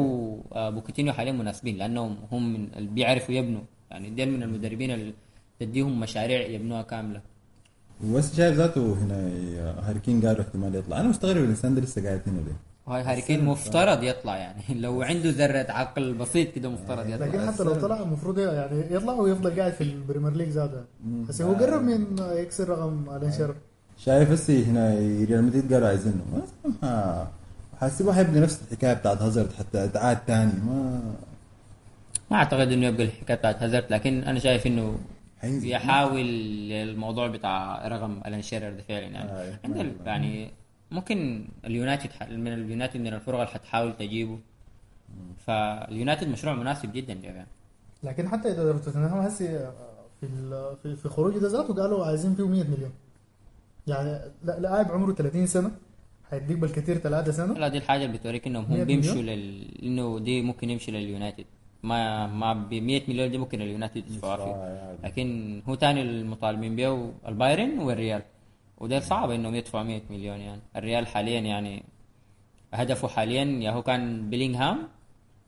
آه، 0.54 0.70
بوكيتينو 0.70 1.14
حاليا 1.14 1.32
مناسبين 1.32 1.78
لأنهم 1.78 2.18
هم 2.32 2.54
من 2.54 2.68
اللي 2.76 2.90
بيعرفوا 2.90 3.36
يبنوا. 3.36 3.62
يعني 3.92 4.10
ديل 4.10 4.32
من 4.32 4.44
المدربين 4.44 4.92
اللي 4.92 5.14
تديهم 5.60 6.00
مشاريع 6.00 6.48
يبنوها 6.48 6.82
كاملة. 6.82 7.22
بس 8.02 8.36
شايف 8.36 8.58
ذاته 8.58 8.94
هنا 9.02 9.30
هاري 9.90 10.00
كين 10.00 10.26
قالوا 10.26 10.42
احتمال 10.42 10.76
يطلع. 10.76 11.00
أنا 11.00 11.08
مستغرب 11.08 11.44
الانسان 11.44 11.76
ده 11.76 11.82
لسه 11.82 12.04
قاعد 12.04 12.22
هنا 12.28 12.38
ليه. 12.38 12.56
وهاي 12.88 13.04
هاري 13.04 13.22
كين 13.22 13.46
مفترض 13.46 14.04
يطلع 14.04 14.38
يعني. 14.38 14.64
لو 14.84 15.02
عنده 15.02 15.30
ذرة 15.30 15.72
عقل 15.72 16.14
بسيط 16.14 16.52
كده 16.56 16.70
مفترض 16.70 17.08
لكن 17.08 17.40
يطلع 17.40 17.52
حتى 17.52 17.64
لو 17.64 17.74
طلع 17.74 18.00
المفروض 18.02 18.40
يعني 18.40 18.96
يطلع 18.96 19.14
ويفضل 19.14 19.60
قاعد 19.60 19.74
في 19.74 19.82
ال 19.84 19.90
Premier 19.90 20.34
League 20.34 20.50
ذاته. 20.50 20.82
بس 21.30 21.42
هو 21.42 21.54
قرب 21.54 21.82
من 21.82 22.06
يكسر 22.20 22.70
رقم 22.70 23.10
ألان 23.16 23.32
شيرر 23.32 23.56
شايف 23.98 24.32
هسه 24.32 24.64
هنا 24.64 24.90
ريال 25.26 25.44
مدريد 25.44 25.74
قالوا 25.74 25.88
عايزينه. 25.88 26.24
ما 26.34 26.42
ما 26.82 27.28
حاسبه 27.80 28.14
حيبني 28.14 28.40
نفس 28.40 28.60
الحكاية 28.68 28.94
بتاعت 28.94 29.22
هازارد 29.22 29.54
حتى 29.54 29.88
تعاد 29.88 30.18
تاني. 30.28 30.52
ما 30.68 31.00
ما 32.32 32.38
أعتقد 32.38 32.72
إنه 32.72 32.86
يبقى 32.88 33.04
الحكاية 33.04 33.38
بتاعت 33.38 33.64
هازارد 33.64 33.86
لكن 33.90 34.24
أنا 34.24 34.40
شايف 34.40 34.68
إنه 34.68 34.96
حينزل. 35.44 35.70
يحاول 35.72 36.22
الموضوع 36.72 37.28
بتاع 37.28 37.88
رقم 37.88 38.22
ألان 38.26 38.42
شيرر 38.42 38.70
ده 38.74 38.82
فعلا 38.82 39.06
يعني. 39.08 39.32
آه، 39.32 39.60
عند 39.64 39.78
ال- 39.78 39.96
يعني 40.06 40.52
ممكن 40.92 41.46
اليونايتد 41.66 42.10
من 42.32 42.54
اليونايتد 42.54 43.00
من 43.00 43.08
الفرق 43.14 43.36
اللي 43.36 43.48
حتحاول 43.48 43.98
تجيبه. 43.98 44.40
فاليونايتد 45.46 46.28
مشروع 46.28 46.54
مناسب 46.56 46.94
جدا 46.94 47.14
يعني 47.14 47.48
لكن 48.04 48.30
حتى 48.30 48.52
إذا 48.52 48.72
توتنهام 48.78 49.20
هسه 49.20 49.46
في 50.20 50.24
ال- 50.26 50.76
في 50.84 50.96
في 50.96 51.10
خروج 51.10 51.38
ده 51.38 51.48
ذاته 51.48 51.74
قالوا 51.74 52.06
عايزين 52.06 52.36
فيه 52.36 52.48
100 52.48 52.64
مليون. 52.64 52.92
يعني 53.88 54.20
لا- 54.44 54.60
لاعب 54.60 54.92
عمره 54.92 55.14
30 55.14 55.46
سنة 55.48 55.72
حيديك 56.32 56.58
بالكثير 56.58 56.98
ثلاثة 56.98 57.32
سنة. 57.32 57.54
لا 57.54 57.68
دي 57.68 57.78
الحاجة 57.78 58.06
اللي 58.06 58.18
بتوريك 58.18 58.48
إنهم 58.48 58.66
100 58.72 58.82
هم 58.82 58.86
بيمشوا؟ 58.88 59.14
لل 59.22 59.78
إنه 59.84 60.20
دي 60.20 60.42
ممكن 60.42 60.70
يمشي 60.70 60.92
لليونايتد. 60.92 61.46
ما 61.84 62.28
ما 62.28 62.54
ب 62.54 62.74
100 62.74 63.02
مليون 63.08 63.32
دي 63.32 63.38
ممكن 63.38 63.62
اليونايتد 63.62 63.98
يدفعوها 64.12 64.38
فيه. 64.38 65.08
لكن 65.08 65.62
هو 65.70 65.76
تاني 65.76 66.02
المطالبين 66.02 66.76
به 66.76 67.12
البايرن 67.28 67.80
والريال. 67.80 68.22
وده 68.78 69.00
صعب 69.00 69.32
إنهم 69.32 69.56
يدفعوا 69.56 69.84
100 69.84 70.02
مليون 70.10 70.38
يعني. 70.38 70.62
الريال 70.76 71.08
حاليا 71.08 71.40
يعني 71.40 71.84
هدفه 72.74 73.08
حاليا 73.08 73.44
يا 73.44 73.72
هو 73.72 73.82
كان 73.84 74.30
بيلينغهام. 74.30 74.78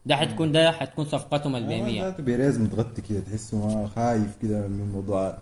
ده 0.06 0.16
حتكون 0.16 0.52
ده 0.52 0.72
حتكون 0.72 1.06
صفقتهم 1.06 1.56
آه، 1.56 1.58
البيمية 1.58 2.02
ذاته 2.04 2.24
بيريز 2.24 2.60
متغطي 2.60 3.02
كده 3.02 3.20
تحسه 3.20 3.68
ما 3.68 3.88
خايف 3.88 4.38
كده 4.42 4.68
من 4.68 4.92
موضوع 4.94 5.38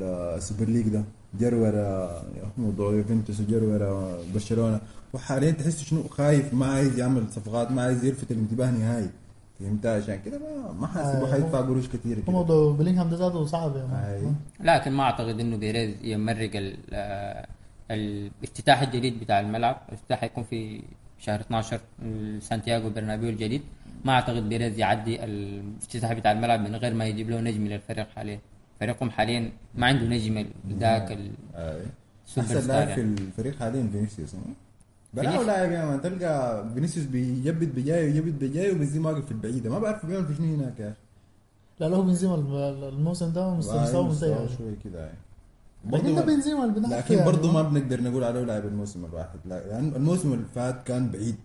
السوبر 0.00 0.64
ليج 0.64 0.88
ده. 0.88 1.04
جر 1.40 1.54
ورا 1.54 2.22
موضوع 2.58 2.92
يوفنتوس 2.92 3.40
وجر 3.40 3.64
ورا 3.64 4.18
برشلونة. 4.34 4.80
وحاليا 5.12 5.50
تحسه 5.50 5.84
شنو؟ 5.84 6.02
خايف 6.08 6.54
ما 6.54 6.66
عايز 6.66 6.98
يعمل 6.98 7.32
صفقات 7.32 7.70
ما 7.70 7.82
عايز 7.82 8.04
يلفت 8.04 8.30
الانتباه 8.30 8.70
نهائي. 8.70 9.10
فهمت 9.60 9.86
عشان 9.86 10.20
كده 10.24 10.38
ما 10.38 10.72
ما 10.72 10.86
حاسبه 10.86 11.28
آه، 11.28 11.32
حيدفع 11.32 11.60
قروش 11.60 11.88
كثيره 11.88 12.18
هو 12.18 12.22
كده 12.22 12.32
موضوع 12.32 12.72
بلينغهام 12.72 13.08
ده 13.10 13.16
ذاته 13.16 13.44
صعب. 13.46 13.76
مان 13.76 14.34
لكن 14.60 14.92
ما 14.92 15.02
أعتقد 15.02 15.40
إنه 15.40 15.56
بيريز 15.56 15.94
يمرق 16.02 16.50
ال- 16.56 16.76
آه، 16.92 17.46
الافتتاح 17.90 18.82
الجديد 18.82 19.20
بتاع 19.20 19.40
الملعب 19.40 19.80
الافتتاح 19.88 20.24
هيكون 20.24 20.44
في 20.44 20.82
شهر 21.18 21.40
12 21.40 21.80
سانتياغو 22.40 22.90
برنابيو 22.90 23.28
الجديد 23.30 23.62
ما 24.04 24.12
أعتقد 24.12 24.48
بيريز 24.48 24.78
يعدي 24.78 25.24
الافتتاح 25.24 26.12
بتاع 26.12 26.32
الملعب 26.32 26.60
من 26.60 26.76
غير 26.76 26.94
ما 26.94 27.04
يجيب 27.06 27.30
له 27.30 27.40
نجم 27.40 27.66
للفريق 27.66 28.08
حاليا 28.16 28.38
فريقهم 28.80 29.10
حاليا 29.10 29.50
ما 29.74 29.86
عنده 29.86 30.06
نجم 30.06 30.46
ذاك 30.78 31.12
ال- 31.12 31.30
آه. 31.54 31.80
سوبر 32.26 32.46
أحسن 32.46 32.60
star 32.60 32.68
لاعب 32.76 32.88
في 32.94 33.00
يعني. 33.00 33.14
الفريق 33.20 33.58
حاليا 33.58 33.88
فينيسيوس 33.92 34.34
فينيسيوس. 35.14 35.46
لاعب 35.46 35.72
يا 35.72 35.84
man 35.84 36.00
تلقى 36.00 36.64
فينيسيوس 36.74 37.06
بيجبد 37.06 37.74
بجاي 37.74 38.04
ويجبد 38.04 38.44
بجاي 38.44 38.70
وبنزيما 38.72 39.10
واقف 39.10 39.24
في 39.24 39.30
البعيدة. 39.32 39.70
ما 39.70 39.78
بعرف 39.78 40.06
بيعمل 40.06 40.26
في 40.26 40.34
شنو 40.34 40.54
هناك 40.54 40.80
يا 40.80 40.88
أخي. 40.88 40.96
لا 41.80 41.88
لا 41.88 41.96
هو 41.96 42.02
بنزيما 42.02 42.34
الم- 42.34 42.84
الموسم 42.84 43.32
ده 43.32 43.54
مستوى 43.54 44.04
مستواه 44.04 44.36
يعني. 44.36 44.48
شوي 44.58 44.76
كده 44.84 45.00
يعني. 45.06 45.18
لكن 45.92 46.14
ده 46.14 46.24
بنزيما 46.24 46.64
اللي 46.64 46.96
لكن 46.96 47.14
يعني. 47.14 47.26
برضه 47.26 47.52
ما 47.52 47.62
بنقدر 47.62 48.00
نقول 48.02 48.24
عليه 48.24 48.40
لاعب 48.40 48.66
الموسم 48.66 49.04
الواحد. 49.04 49.38
لا 49.44 49.66
يعني 49.66 49.96
الموسم 49.96 50.32
اللي 50.32 50.44
فات 50.54 50.82
كان 50.86 51.10
بعيد 51.10 51.36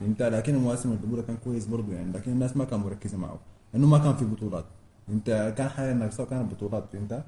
فهمت؟ 0.00 0.22
لكن 0.22 0.54
المواسم 0.54 0.98
اللي 1.12 1.22
كان 1.22 1.36
كويس 1.44 1.66
برضه 1.66 1.92
يعني. 1.92 2.12
لكن 2.12 2.32
الناس 2.32 2.56
ما 2.56 2.64
كانت 2.64 2.84
مركزه 2.84 3.18
معه 3.18 3.38
لأنه 3.74 3.86
ما 3.86 3.98
كان 3.98 4.16
في 4.16 4.24
بطولات 4.24 4.64
انت 5.08 5.54
كان 5.58 5.68
حاليا 5.68 5.92
ناقصه 5.94 6.24
كانت 6.24 6.52
بطولات 6.54 6.84
فهمت؟ 6.92 7.24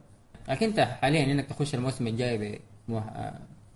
لكن 0.49 0.66
أنت 0.66 0.81
حاليا 0.81 1.33
إنك 1.33 1.47
تخش 1.47 1.75
الموسم 1.75 2.07
الجاي 2.07 2.61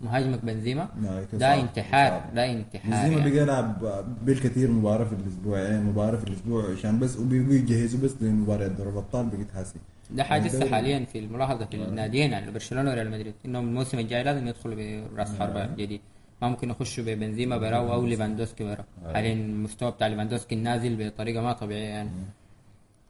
بمهاجمك 0.01 0.45
بنزيما. 0.45 0.89
ده. 1.33 1.61
انتحار. 1.61 2.23
ده 2.35 2.51
انتحار 2.51 2.91
بنزيما 2.91 3.19
يعني. 3.19 3.31
بقى 3.31 3.41
يلعب 3.43 4.03
بالكثير 4.25 4.71
مباراة 4.71 5.03
في 5.05 5.13
الاسبوعين 5.15 5.83
مباراة 5.83 6.17
في 6.17 6.23
الأسبوع 6.27 6.71
عشان 6.71 6.99
بس 6.99 7.17
وبيجوا 7.17 7.53
يجهزوا 7.53 7.99
بس 7.99 8.11
لمباريات 8.21 8.71
دوري 8.71 8.89
الأبطال 8.89 9.25
بقت 9.25 9.51
حاسي 9.55 9.79
ده 10.11 10.23
حاجة 10.23 10.47
لسه 10.47 10.53
الدوري- 10.57 10.71
حاليا 10.75 11.05
في 11.05 11.19
الملاحظة 11.19 11.65
في 11.65 11.75
الناديين 11.75 12.31
يعني 12.31 12.51
برشلونة 12.51 12.89
وريال 12.91 13.11
مدريد 13.11 13.33
انهم 13.45 13.67
الموسم 13.67 13.99
الجاي 13.99 14.23
لازم 14.23 14.47
يدخلوا 14.47 15.03
براس 15.15 15.39
حربة 15.39 15.65
جديد. 15.75 16.01
ما 16.41 16.49
ممكن 16.49 16.69
يخشوا 16.69 17.03
ببنزيما 17.03 17.57
براو 17.57 17.93
أو 17.93 18.05
ليفاندوسكي 18.05 18.63
برا 18.63 18.83
حاليا 19.13 19.33
المستوى 19.33 19.91
بتاع 19.91 20.07
ليفاندوسكي 20.07 20.55
نازل 20.55 21.09
بطريقة 21.09 21.41
ما 21.41 21.53
طبيعية 21.53 21.83
يعني. 21.89 22.09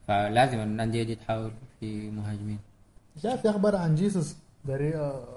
فلازم 0.08 0.58
الأندية 0.58 1.02
دي 1.02 1.14
تحاول 1.14 1.50
في 1.80 2.10
مهاجمين. 2.10 2.58
شايف 3.22 3.40
في 3.40 3.50
أخبار 3.50 3.76
عن 3.76 3.94
جيسوس 3.94 4.30
آه، 4.32 4.36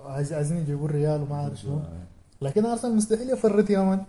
عايز 0.05 0.33
عايزين 0.33 0.57
يجيبوا 0.57 0.85
الريال 0.87 1.21
وما 1.21 1.35
أعرف 1.35 1.59
شنو 1.59 1.81
لكن 2.41 2.65
أرسنال 2.65 2.95
مستحيل 2.95 3.29
يفرط 3.29 3.69
يا 3.69 3.79
مان 3.79 4.03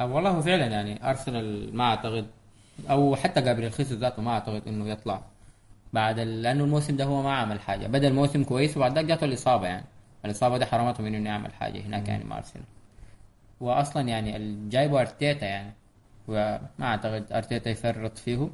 أه 0.00 0.06
والله 0.14 0.30
هو 0.30 0.42
فعلا 0.42 0.66
يعني 0.66 1.10
أرسنال 1.10 1.76
ما 1.76 1.84
أعتقد 1.84 2.26
أو 2.90 3.16
حتى 3.16 3.40
جابريل 3.40 3.72
خيسوس 3.72 3.98
ذاته 3.98 4.22
ما 4.22 4.30
أعتقد 4.30 4.62
إنه 4.68 4.88
يطلع. 4.88 5.20
بعد. 5.92 6.18
لأنه 6.20 6.64
الموسم 6.64 6.96
ده 6.96 7.04
هو 7.04 7.22
ما 7.22 7.32
عمل 7.32 7.60
حاجة. 7.60 7.86
بدا 7.86 8.08
الموسم 8.08 8.44
كويس 8.44 8.76
وبعد 8.76 8.94
ذاك 8.94 9.04
جاته 9.04 9.24
الإصابة 9.24 9.66
يعني. 9.66 9.84
الإصابة 10.24 10.58
دي 10.58 10.66
حرمته 10.66 11.02
من 11.02 11.14
إنه 11.14 11.28
يعمل 11.30 11.52
حاجة 11.52 11.80
هناك 11.80 12.08
يعني 12.08 12.24
مع 12.24 12.38
أرسنال. 12.38 12.64
واصلا 13.60 14.08
يعني 14.08 14.58
جايبه 14.68 15.00
أرتيتا 15.00 15.46
يعني. 15.46 15.72
وما 16.28 16.60
أعتقد 16.82 17.32
أرتيتا 17.32 17.70
يفرط 17.70 18.18
فيه 18.18 18.48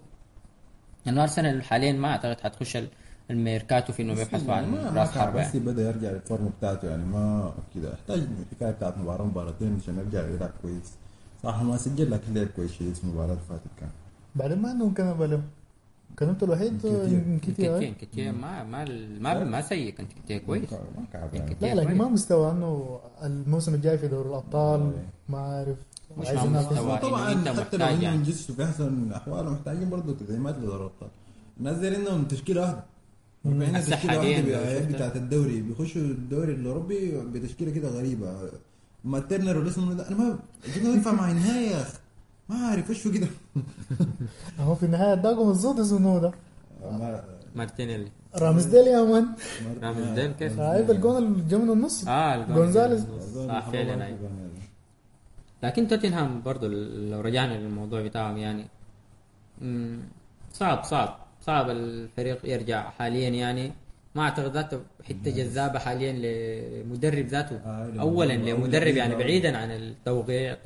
لأنه 1.06 1.22
أرسنال 1.22 1.62
حاليا 1.64 1.92
ما 1.92 2.08
أعتقد 2.08 2.40
حتخش 2.40 2.76
ال- 2.76 2.88
الميركاتو 3.30 3.92
في 3.92 4.02
انه 4.02 4.12
يبحثوا 4.12 4.54
عن 4.54 4.74
راس 4.74 5.10
كان 5.10 5.22
حربة. 5.22 5.38
ميسي 5.38 5.58
يعني. 5.58 5.70
بدأ 5.70 5.82
يرجع 5.82 6.10
لل 6.10 6.24
form 6.24 6.50
بتاعته 6.58 6.88
يعني 6.90 7.04
ما 7.04 7.52
كده 7.74 7.92
يحتاج 7.92 8.18
الحكاية 8.18 8.70
بتاعت 8.70 8.98
مباراة 8.98 9.24
مباراتين 9.24 9.78
عشان 9.82 9.98
يرجع 9.98 10.28
يلعب 10.28 10.50
كويس. 10.62 10.92
صح 11.42 11.62
ما 11.62 11.76
سجل 11.76 12.10
لكن 12.10 12.34
لعب 12.34 12.46
كويس 12.46 12.72
شديد 12.72 12.94
في 12.94 13.04
المباراة 13.04 13.26
اللي 13.32 13.42
فاتت 13.48 13.62
كان. 13.80 13.88
بعدين 14.36 14.58
ما 14.58 14.68
عندهم 14.68 14.94
كان 14.94 15.12
بلم. 15.12 15.42
كان 16.16 16.28
انت 16.28 16.42
الوحيد 16.42 16.78
كتير. 17.42 17.92
كتير 18.00 18.32
ما 18.32 18.64
ما 18.64 18.84
ما 19.20 19.44
ما 19.44 19.60
سيء. 19.60 19.94
كنت 19.94 20.12
كتير 20.12 20.38
كويس. 20.38 20.72
ما 20.72 21.04
كعب 21.12 21.34
يعني. 21.34 21.54
كتير 21.54 21.74
لا 21.74 21.80
لكن. 21.80 21.98
ما 21.98 22.08
مستوى 22.08 22.50
إنه 22.50 23.00
الموسم 23.22 23.74
الجاي 23.74 23.98
في 23.98 24.08
دوري 24.08 24.28
الأبطال 24.28 24.92
ما 25.28 25.38
عارف 25.38 25.76
مش. 26.18 26.28
طبعا 26.28 26.62
حتى 27.60 27.76
لو 27.76 27.86
إنهم 27.86 28.02
يعني. 28.02 28.16
ينجزوا 28.16 28.54
في 28.56 28.64
احسن 28.64 29.12
احواله 29.12 29.50
محتاجين 29.50 29.90
برضه 29.90 30.14
تدعيمات 30.14 30.58
لدوري 30.58 30.76
الأبطال. 30.76 31.08
الناس 31.60 31.76
دي 31.76 31.96
عندهم 31.96 32.24
تشكيلة 32.24 32.60
واحدة. 32.60 32.84
تشكيلة 33.44 33.96
حالياً 33.96 34.58
واحدة 34.58 34.94
بتاعت 34.96 35.16
الدوري. 35.16 35.60
بيخشوا 35.60 36.02
الدوري 36.02 36.52
الأوروبي 36.52 37.20
بتشكيلة 37.20 37.70
كده 37.72 37.88
غريبة. 37.88 38.50
ما 39.04 39.18
ترنر 39.20 39.56
ولا 39.58 39.68
اسمه 39.68 39.94
ده 39.94 40.08
أنا 40.08 40.16
ما 40.16 40.38
جبنا 40.76 40.90
ينفع 40.90 41.12
مع 41.12 41.32
نهايه 41.32 41.70
يا 41.70 41.82
أخي. 41.82 41.98
ما 42.48 42.56
عارف 42.56 42.90
إيش 42.90 43.00
في 43.00 43.10
كده. 43.18 43.26
هو 44.60 44.74
في 44.74 44.82
النهاية 44.86 45.12
اداكم 45.12 45.50
الزود 45.50 45.80
اسمه 45.80 46.18
ده. 46.18 46.32
ما- 46.82 47.24
مارتينيلي. 47.56 48.08
رامسديل 48.34 48.86
يا 48.86 49.02
man. 49.02 49.26
رامسديل 49.82 50.32
كيف؟ 50.32 50.58
لعيب 50.58 50.90
الجون 50.90 51.16
اللي 51.16 51.48
جا 51.48 51.58
من 51.58 51.70
النص. 51.70 52.08
آه 52.08 52.34
الجون- 52.34 52.54
جونزاليز. 52.56 53.06
صح 53.48 53.70
فعلا. 53.70 54.16
لكن 55.62 55.88
توتنهام 55.88 56.42
برضو 56.42 56.66
لو 57.10 57.20
رجعنا 57.20 57.54
للموضوع 57.54 58.02
بتاعهم 58.02 58.36
يعني 58.36 58.66
صعب 60.52 60.84
صعب. 60.84 61.18
صعب 61.42 61.70
الفريق 61.70 62.38
يرجع 62.44 62.90
حاليا 62.90 63.28
يعني. 63.28 63.72
ما 64.14 64.22
أعتقد 64.22 64.52
ذاته 64.52 64.80
حتة 65.08 65.30
جذابة 65.30 65.78
حاليا 65.78 66.12
لمدرب 66.12 67.26
ذاته. 67.26 67.56
آه،. 67.56 67.92
اولا 68.00 68.32
لمدرب 68.32 68.96
يعني 68.96 69.14
آه. 69.14 69.18
بعيدا 69.18 69.58
عن 69.58 69.70
التوقيع. 69.70 70.56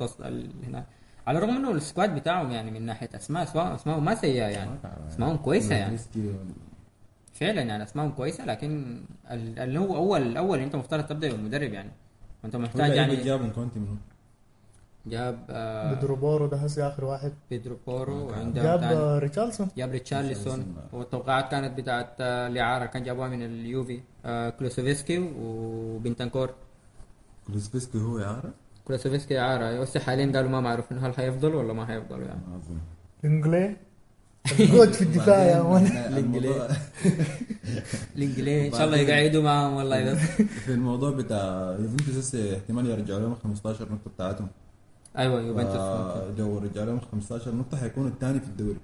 هنا. 0.67 0.85
على 1.27 1.37
الرغم 1.37 1.55
إنه 1.55 1.71
ال 1.71 1.78
squad 1.78 2.15
بتاعهم 2.15 2.51
يعني 2.51 2.71
من 2.71 2.81
ناحية 2.85 3.09
أسماء 3.15 3.43
اسماء 3.43 3.75
اسمائهم 3.75 4.05
ما 4.05 4.15
سيئة 4.15 4.43
يعني. 4.47 4.71
اسمائهم 5.09 5.37
كويسة 5.37 5.75
يعني. 5.75 5.97
فعلا 7.33 7.61
يعني 7.61 7.83
اسمائهم 7.83 8.11
كويسة 8.11 8.45
لكن 8.45 9.01
ال- 9.31 9.59
اللي 9.59 9.79
هو 9.79 9.95
اول 9.95 10.21
الأول 10.21 10.59
أنت 10.59 10.75
مفترض 10.75 11.05
تبدأ 11.05 11.31
بالمدرب 11.31 11.73
يعني. 11.73 11.91
أنت 12.45 12.55
محتاج 12.55 12.91
يعني 12.95 13.15
كونتي 13.49 13.79
منه 13.79 13.97
جاب 15.09 15.39
آه 15.49 15.93
بيدرو 15.93 16.23
بورو 16.23 16.47
ده 16.47 16.57
هسه 16.57 16.87
آخر 16.87 17.05
واحد. 17.05 17.33
بيدرو 17.49 17.77
بورو 17.87 18.27
وعنده 18.29 18.63
جاب 18.63 18.79
تاني. 18.79 18.93
آه، 18.95 19.19
ريتشارلسون. 19.19 19.67
جاب 19.77 19.91
ريتشارلسون. 19.91 20.53
ريتشارلسون. 20.53 20.75
والتوقعات 20.93 21.51
كانت 21.51 21.77
بتاعت 21.77 22.09
آه، 22.19 22.47
الاعاره 22.47 22.85
كان 22.85 23.03
جابوها 23.03 23.27
من 23.27 23.41
اليوفي 23.45 23.99
آه 24.25 24.49
كولوسيفسكي 24.49 25.31
وبنتنكور 25.39 26.49
كولوسيفسكي 27.47 27.97
هو 27.97 28.19
اعاره 28.19 28.53
كولوسيفسكي 28.85 29.39
اعاره 29.39 29.79
بس 29.79 29.97
حاليا 29.97 30.31
قالوا 30.35 30.49
ما 30.49 30.61
معروف 30.61 30.91
إنه 30.91 31.07
هل 31.07 31.13
حيفضل 31.13 31.55
ولا 31.55 31.73
ما 31.73 31.85
حيفضل 31.85 32.21
يعني. 32.21 32.39
ما 32.51 32.55
أظن. 32.57 32.77
لانجليه 33.25 33.75
الجود 34.59 34.93
في 34.93 35.01
الدفاع 35.01 35.43
يا 35.43 35.61
man 35.63 35.85
الموضوع- 36.17 36.67
لانجليه 38.15 38.65
إن 38.73 38.77
شاء 38.79 38.85
الله 38.87 38.97
يقعدوا 38.97 39.43
معهم 39.43 39.73
والله. 39.73 40.11
بس 40.13 40.17
في 40.65 40.71
الموضوع 40.73 41.11
بتاع 41.11 41.75
يوفنتوس 41.79 42.15
هسه 42.17 42.57
احتمال 42.57 42.85
يرجعوا 42.85 43.19
لهم 43.19 43.35
15 43.35 43.85
نقطة 43.91 44.11
بتاعتهم. 44.15 44.47
أيوه 45.17 45.41
يوفنتوس 45.41 46.37
جو 46.37 46.57
رجع 46.57 46.83
لهم 46.83 46.99
15 46.99 47.55
نقطة 47.55 47.77
حيكون 47.77 48.07
الثاني 48.07 48.39
في 48.39 48.45
الدوري. 48.47 48.79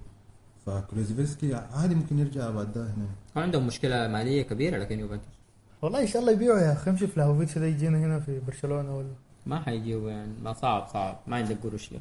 فكولوسيفسكي 0.66 1.54
عادي 1.54 1.94
ممكن 1.94 2.18
يرجع 2.18 2.50
بعد 2.50 2.72
ده 2.72 2.82
هنا 2.86 3.06
عندهم 3.36 3.66
مشكلة 3.66 4.08
مالية 4.08 4.42
كبيرة 4.42 4.78
لكن 4.78 4.98
يوفنتوس 5.00 5.34
والله 5.82 6.00
إن 6.02 6.06
شاء 6.06 6.22
الله 6.22 6.32
يبيعوا 6.32 6.58
يا 6.58 6.72
أخي 6.72 6.90
امشي 6.90 7.06
فلاهوفيتش 7.06 7.58
ده 7.58 7.66
يجينا 7.66 7.98
هنا 7.98 8.20
في 8.20 8.40
برشلونة 8.40 8.96
ولا. 8.96 9.08
ما 9.46 9.60
حيجيبوا 9.60 10.10
يعني 10.10 10.32
ما 10.42 10.52
صعب 10.52 10.88
صعب. 10.88 11.20
ما 11.26 11.36
عندك 11.36 11.56
قروش 11.62 11.92
له 11.92 12.00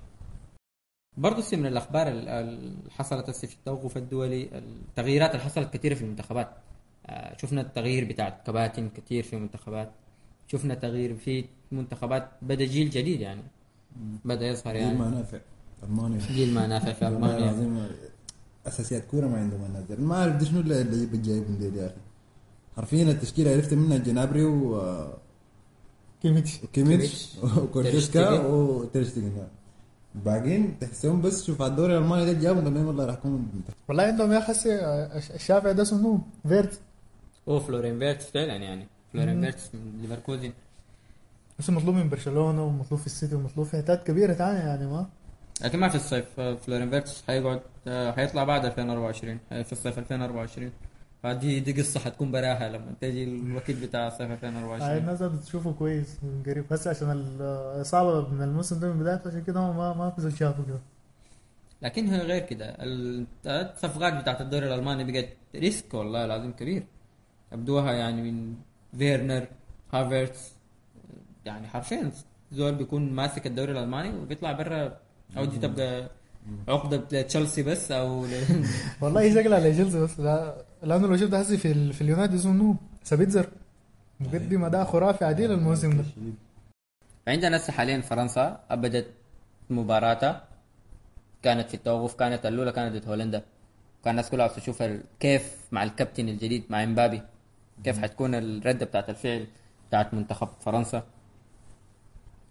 برضه 1.17 1.43
من 1.53 1.65
الأخبار 1.65 2.07
ال- 2.07 2.29
اللي 2.29 2.91
حصلت 2.91 3.29
هسه 3.29 3.47
في 3.47 3.53
التوقف 3.55 3.97
الدولي 3.97 4.49
التغييرات 4.57 5.31
اللي 5.31 5.43
حصلت 5.43 5.73
كثيره 5.73 5.93
في 5.95 6.01
المنتخبات. 6.01 6.49
آه، 7.05 7.37
شفنا 7.37 7.61
التغيير 7.61 8.05
بتاع 8.05 8.29
كباتن 8.29 8.89
كثير 8.89 9.23
في 9.23 9.35
المنتخبات. 9.35 9.91
شفنا 10.47 10.75
تغيير 10.75 11.15
في 11.15 11.45
منتخبات 11.71 12.29
بدا 12.41 12.65
جيل 12.65 12.89
جديد 12.89 13.21
يعني. 13.21 13.41
بدأ 14.25 14.47
يظهر 14.47 14.73
جيل 14.73 14.97
ما 14.97 15.03
يعني 15.05 15.15
نافع. 15.15 15.39
ألمانيا. 15.83 16.19
جيل 16.27 16.53
ما 16.53 16.67
نافع 16.67 16.93
في 16.93 17.07
ألمانيا. 17.07 17.89
أساسيات 18.67 19.03
كورة 19.11 19.27
ما 19.27 19.37
عندهم 19.37 19.65
الناس. 19.65 19.99
ما 19.99 20.15
أعرف 20.15 20.43
شنو 20.43 20.59
اللي 20.59 20.81
اللي 20.81 21.17
جايبهم 21.17 21.55
ديل 21.55 21.75
يا 21.75 21.85
أخي. 21.85 21.95
حرفيا 22.77 23.03
التشكيلة 23.03 23.51
عرفت 23.51 23.73
منها 23.73 23.97
جنابري 23.97 24.43
و- 24.45 25.07
كيميتش. 26.21 26.63
وكيميتش 26.63 27.29
وغوريتسكا. 27.57 28.45
وتيرشتيجن 28.45 29.31
باقيين 30.25 30.79
تحسهم 30.79 31.21
بس 31.21 31.43
شوف 31.45 31.61
على 31.61 31.71
الدوري 31.71 31.97
الألماني 31.97 32.25
ده 32.25 32.33
جابهم 32.33 32.63
قال 32.77 32.85
والله 32.87 33.05
راح 33.05 33.15
يكون 33.15 33.51
والله 33.87 34.03
عندهم 34.03 34.31
يا 34.31 34.37
أخي 34.39 34.51
هسه 34.51 34.71
الشافع 35.35 35.73
ده 35.73 35.81
اسمه 35.81 36.19
فيرتس. 36.47 36.79
هو 37.49 37.59
فلورين 37.59 37.99
فيرتس 37.99 38.25
فعلا 38.25 38.55
يعني. 38.55 38.87
فلورين 39.13 39.41
فيرتس 39.41 39.69
من 39.75 40.01
ليفركوزن. 40.01 40.51
بس 41.59 41.69
مطلوب 41.69 41.95
من 41.95 42.09
برشلونة 42.09 42.63
ومطلوب 42.63 42.99
في 42.99 43.05
السيتي 43.05 43.35
ومطلوب 43.35 43.67
في 43.67 43.77
حتات 43.77 44.03
كبيرة 44.07 44.33
تانية 44.33 44.59
يعني 44.59 44.85
ما؟ 44.87 45.05
لكن 45.61 45.79
ما 45.79 45.87
في 45.89 45.95
الصيف. 45.95 46.39
آه، 46.39 46.55
فلورين 46.55 46.89
فيرتس 46.89 47.23
حيقعد 47.27 47.61
آه، 47.87 48.11
حيطلع 48.11 48.43
بعد 48.43 48.65
2024 48.65 49.39
آه، 49.51 49.61
في 49.61 49.71
الصيف 49.71 49.99
2024 49.99 50.71
فدي 51.23 51.59
دي 51.59 51.81
قصة 51.81 51.99
حتكون 51.99 52.31
براها 52.31 52.69
لما 52.69 52.93
تجي 53.01 53.23
الوقت 53.23 53.71
بتاع 53.71 54.07
الصيف 54.07 54.21
هاي 54.21 54.33
2024 54.33 54.97
الناس 54.97 55.21
بتشوفه 55.23 55.71
كويس 55.73 56.17
من 56.23 56.43
قريب. 56.45 56.65
هسه 56.73 56.89
عشان 56.89 57.11
الاصابه 57.11 58.29
من 58.29 58.41
الموسم 58.41 58.79
ده 58.79 58.87
من 58.93 58.99
بدايته 58.99 59.27
عشان 59.27 59.43
كده 59.43 59.71
ما 59.71 59.93
ما 59.93 60.09
في 60.09 60.21
زول 60.21 60.37
شافه 60.37 60.63
كده. 60.67 60.79
لكن 61.81 62.07
هي 62.07 62.19
غير 62.21 62.45
كده. 62.45 62.65
ال- 62.65 63.25
الصفقات 63.45 64.13
بتاعت 64.13 64.41
الدوري 64.41 64.67
الألماني 64.67 65.11
بقت 65.11 65.29
risk 65.55 65.93
والله 65.93 66.25
العظيم 66.25 66.51
كبير. 66.51 66.83
أبدوها 67.53 67.91
يعني 67.93 68.31
من 68.31 68.55
فيرنر 68.97 69.47
هافرتس 69.93 70.51
يعني 71.45 71.67
حرفيا 71.67 72.11
زول 72.51 72.75
بيكون 72.75 73.11
ماسك 73.11 73.47
الدوري 73.47 73.71
الألماني 73.71 74.17
وبيطلع 74.19 74.51
برا 74.51 74.97
أو 75.37 75.45
دي 75.45 75.57
تبقى 75.57 76.09
عقدة 76.67 76.97
لتشيلسي 77.11 77.63
بس 77.63 77.91
أو 77.91 78.25
ل... 78.25 78.29
والله 79.01 79.35
شكلها 79.35 79.59
لجيلسي 79.59 79.99
بس؟ 79.99 80.19
لا 80.19 80.65
لأنه 80.83 81.07
لو 81.07 81.17
شفت 81.17 81.33
هسي 81.33 81.57
في 81.57 81.71
ال... 81.71 81.93
في 81.93 82.01
اليونايتد 82.01 82.33
اسمه 82.33 82.75
سابيتزر 83.03 83.49
مقدم 84.19 84.63
اداء 84.63 84.85
خرافي 84.85 85.25
عديل 85.25 85.51
الموسم 85.51 85.97
ده. 85.97 86.03
عندنا 87.27 87.57
هسه 87.57 87.73
حاليا 87.73 88.01
فرنسا 88.01 88.59
أبدت 88.69 89.07
مباراتها 89.69 90.43
كانت 91.43 91.67
في 91.69 91.73
التوقف 91.73 92.13
كانت 92.15 92.45
الأولى 92.45 92.71
كانت 92.71 92.95
ضد 92.95 93.07
هولندا. 93.07 93.43
كان 94.03 94.11
الناس 94.11 94.29
كلها 94.29 94.45
عاوزة 94.45 94.61
تشوف 94.61 94.83
كيف 95.19 95.55
مع 95.71 95.83
الكابتن 95.83 96.29
الجديد 96.29 96.63
مع 96.69 96.83
إمبابي 96.83 97.21
كيف 97.83 97.99
حتكون 97.99 98.35
الرده 98.35 98.85
بتاعت 98.85 99.09
الفعل 99.09 99.47
بتاعت 99.87 100.13
منتخب 100.13 100.47
فرنسا. 100.59 101.03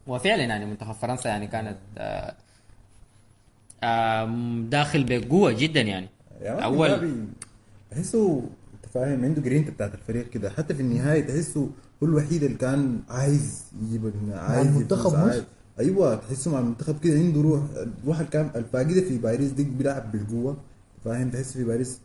وفعلا 0.07 0.43
يعني 0.43 0.67
منتخب 0.67 0.93
فرنسا 0.93 1.29
يعني 1.29 1.47
كانت 1.47 1.79
آه 1.99 2.35
آه 3.83 4.27
داخل 4.71 5.05
بقوة 5.05 5.53
جدا 5.53 5.81
يعني. 5.81 6.09
يعني 6.41 6.65
أول 6.65 7.25
تحسه 7.91 8.43
أنت 8.75 8.93
فاهم 8.95 9.25
عنده 9.25 9.43
جرينتا 9.43 9.71
بتاعت 9.71 9.95
الفريق 9.95 10.31
كده. 10.31 10.51
حتى 10.51 10.75
في 10.75 10.81
النهاية 10.83 11.27
تحسه 11.27 11.61
هو 12.03 12.07
الوحيد 12.07 12.43
اللي 12.43 12.59
كان 12.59 13.01
عايز 13.09 13.63
يجيب 13.83 14.13
عايز 14.33 14.67
المنتخب؟ 14.67 15.15
عايز- 15.17 15.45
أيوه 15.81 16.15
تحسه 16.15 16.51
مع 16.53 16.59
المنتخب 16.59 17.01
كده 17.01 17.15
عنده 17.19 17.41
روح 17.41 17.63
الروح 18.03 18.19
اللي 18.19 18.31
كان 18.31 18.51
الفاقده 18.57 19.01
في 19.01 19.19
باريس 19.19 19.51
دي 19.51 19.65
بيلعب 19.65 20.13
بالقوة. 20.13 20.57
فاهم؟ 21.05 21.31
تحس 21.31 21.53
في 21.53 21.65
باريس 21.65 22.01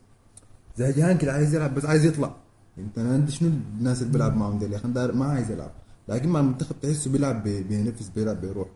زهجان 0.77 1.17
كده 1.17 1.33
عايز 1.33 1.55
يلعب 1.55 1.75
بس 1.75 1.85
عايز 1.85 2.05
يطلع. 2.05 2.35
أنت 2.77 2.97
أنا 2.97 3.13
عندي 3.13 3.31
شنو 3.31 3.49
الناس 3.79 4.01
اللي 4.01 4.13
بيلعب 4.13 4.37
معهم 4.37 4.59
دي 4.59 4.65
يا 4.65 4.75
أخي؟ 4.77 4.87
ده 4.87 5.11
ما 5.11 5.25
عايز 5.25 5.51
يلعب. 5.51 5.71
لكن 6.09 6.29
مع 6.29 6.39
المنتخب 6.39 6.75
تحسه 6.81 7.11
بيلعب 7.11 7.43
بي- 7.43 7.63
بينفس 7.63 8.09
بيلعب 8.09 8.41
بيروح 8.41 8.67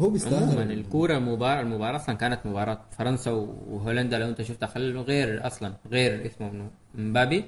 هو 0.00 0.10
بيستاهل. 0.10 0.42
عموما 0.42 0.62
الكورة 0.62 1.18
مباراة 1.18 1.60
المباراة 1.60 1.96
أصلا 1.96 2.14
كانت 2.14 2.40
مباراة 2.46 2.80
فرنسا 2.98 3.30
وهولندا 3.30 4.18
لو 4.18 4.28
أنت 4.28 4.42
شفتها 4.42 4.66
خلوا 4.66 5.02
غير 5.02 5.46
أصلا 5.46 5.72
غير 5.90 6.26
اسمه 6.26 6.70
مبابي. 6.94 7.44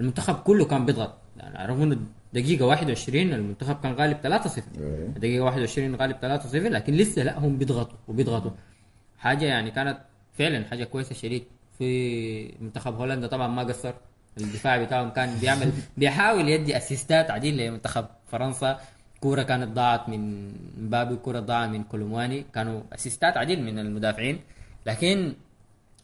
المنتخب 0.00 0.34
كله 0.34 0.64
كان 0.64 0.86
بيضغط. 0.86 1.14
يعني 1.36 1.72
رغم 1.72 1.82
انه 1.82 1.98
دقيقة 2.34 2.66
21 2.66 3.32
المنتخب 3.32 3.76
كان 3.82 3.92
غالب 3.94 4.16
3-0 4.22 4.62
إيه. 4.80 5.06
دقيقة 5.06 5.44
21 5.44 5.94
غالب 5.94 6.16
3-0 6.16 6.54
لكن 6.54 6.92
لسه 6.92 7.22
لا 7.22 7.38
هم 7.38 7.58
بيضغطوا 7.58 7.98
وبيضغطوا. 8.08 8.50
حاجة 9.18 9.44
يعني 9.44 9.70
كانت 9.70 9.98
فعلا 10.32 10.64
حاجة 10.64 10.84
كويسة 10.84 11.14
شديد. 11.14 11.44
في 11.78 12.54
منتخب 12.60 12.94
هولندا 12.94 13.26
طبعا 13.26 13.48
ما 13.48 13.62
قصر. 13.62 13.94
الدفاع 14.38 14.84
بتاعهم 14.84 15.10
كان 15.10 15.38
بيعمل 15.40 15.72
بيحاول 15.96 16.48
يدي 16.48 16.76
اسيستات 16.76 17.30
عديل 17.30 17.56
لمنتخب 17.56 18.06
فرنسا. 18.26 18.80
كورة 19.20 19.42
كانت 19.42 19.68
ضاعت 19.68 20.08
من 20.08 20.52
مبابي 20.78 21.16
كورة 21.16 21.40
ضاعت 21.40 21.68
من 21.68 21.84
كولومواني. 21.84 22.44
كانوا 22.54 22.82
اسيستات 22.94 23.36
عديل 23.36 23.62
من 23.62 23.78
المدافعين. 23.78 24.40
لكن 24.86 25.34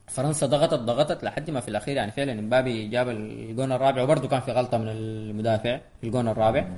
فرنسا 0.08 0.46
ضغطت 0.46 0.80
ضغطت 0.80 1.24
لحد 1.24 1.50
ما 1.50 1.60
في 1.60 1.68
الأخير 1.68 1.96
يعني 1.96 2.10
فعلا 2.10 2.34
مبابي 2.40 2.88
جاب 2.88 3.08
الجون 3.08 3.72
الرابع 3.72 4.02
وبرضه 4.02 4.28
كان 4.28 4.40
في 4.40 4.52
غلطة 4.52 4.78
من 4.78 4.88
المدافع 4.88 5.80
في 6.00 6.06
الجون 6.06 6.28
الرابع. 6.28 6.68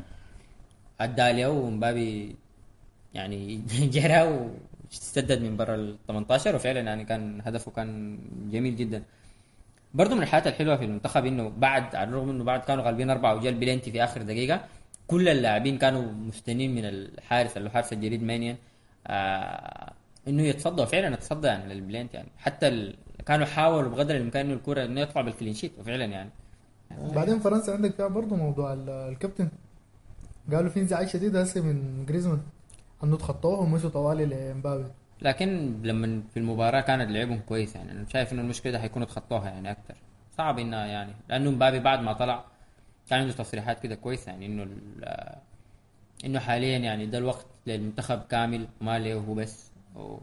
أدى 1.01 1.33
له 1.33 1.51
ومبابي 1.51 2.37
يعني 3.15 3.57
جرى 3.95 4.49
وسدد 4.91 5.43
من 5.43 5.57
برا 5.57 5.75
ال 5.75 5.97
18 6.09 6.57
وفعلا 6.57 6.81
يعني 6.81 7.05
كان 7.05 7.41
هدفه 7.45 7.71
كان 7.71 8.19
جميل 8.53 8.77
جدا. 8.77 9.03
برضه 9.95 10.15
من 10.15 10.23
الحاجات 10.23 10.47
الحلوة 10.47 10.77
في 10.77 10.85
المنتخب 10.85 11.25
إنه 11.27 11.49
بعد 11.49 11.95
على 11.97 12.09
الرغم 12.11 12.31
إنه 12.31 12.45
بعد 12.45 12.61
كانوا 12.61 12.85
غالبين 12.85 13.11
أربعة 13.11 13.35
وجا 13.35 13.49
البلنتي 13.51 13.91
في 13.93 14.05
آخر 14.05 14.23
دقيقة 14.23 14.61
كل 15.07 15.29
اللاعبين 15.29 15.79
كانوا 15.79 16.03
مستنين 16.13 16.75
من 16.75 16.85
الحارس 16.85 17.57
اللي 17.57 17.69
هو 17.69 17.73
حارس 17.73 17.93
الجديد 17.93 18.23
مانيان 18.23 18.57
آه 19.07 19.93
إنه 20.29 20.43
يتصدى 20.43 20.83
وفعلا 20.83 21.15
يتصدى 21.15 21.47
يعني 21.47 21.75
للبلنتي 21.75 22.17
يعني. 22.17 22.29
حتى 22.39 22.69
ال... 22.69 22.95
كانوا 23.27 23.47
حاولوا 23.47 23.91
بقدر 23.91 24.17
الإمكان 24.17 24.47
إنه 24.47 24.55
الكرة 24.55 24.85
إنه 24.85 25.01
يطلع 25.01 25.23
بال 25.23 25.32
clean 25.32 25.55
sheet 25.55 25.73
وفعلا 25.79 26.05
يعني. 26.05 26.31
بعدين 27.15 27.39
فرنسا 27.39 27.71
عندك 27.71 27.95
فيها 27.95 28.09
برضه 28.09 28.37
موضوع 28.37 28.73
ال- 28.73 28.89
الكابتن. 28.91 29.49
قالوا 30.53 30.71
في 30.71 30.81
انزعاج 30.81 31.09
شديد 31.09 31.37
هسه 31.37 31.61
من 31.61 32.07
جريزمان. 32.07 32.41
انه 33.05 33.17
تخطوه 33.17 33.61
ومشوا 33.61 33.91
طوالي 33.91 34.27
لمبابي 34.27 34.85
لكن 35.23 35.81
لما 35.83 36.23
في 36.35 36.37
المباراة 36.37 36.81
كانت 36.81 37.11
لعبهم 37.11 37.39
كويس 37.41 37.75
يعني 37.77 37.93
أنا 37.93 38.07
شايف 38.09 38.33
إنه 38.33 38.43
المشكلة 38.43 38.79
حيكونوا 38.79 39.07
تخطوها 39.07 39.51
يعني 39.51 39.71
أكثر 39.71 39.95
صعب 40.39 40.59
إنها 40.59 40.87
يعني 40.87 41.13
لأنه 41.29 41.51
مبابي 41.51 41.79
بعد 41.81 42.01
ما 42.01 42.13
طلع 42.13 42.45
كان 43.11 43.21
عنده 43.21 43.33
تصريحات 43.33 43.81
كده 43.83 43.95
كويسة 43.95 44.31
يعني 44.33 44.47
إنه 44.47 44.63
ال- 44.63 45.39
إنه 46.25 46.39
حاليا 46.39 46.79
يعني 46.79 47.07
ده 47.07 47.19
الوقت 47.19 47.47
للمنتخب 47.67 48.23
كامل 48.31 48.67
ما 48.81 48.99
له 48.99 49.15
هو 49.15 49.35
بس. 49.35 49.71
و... 49.97 50.19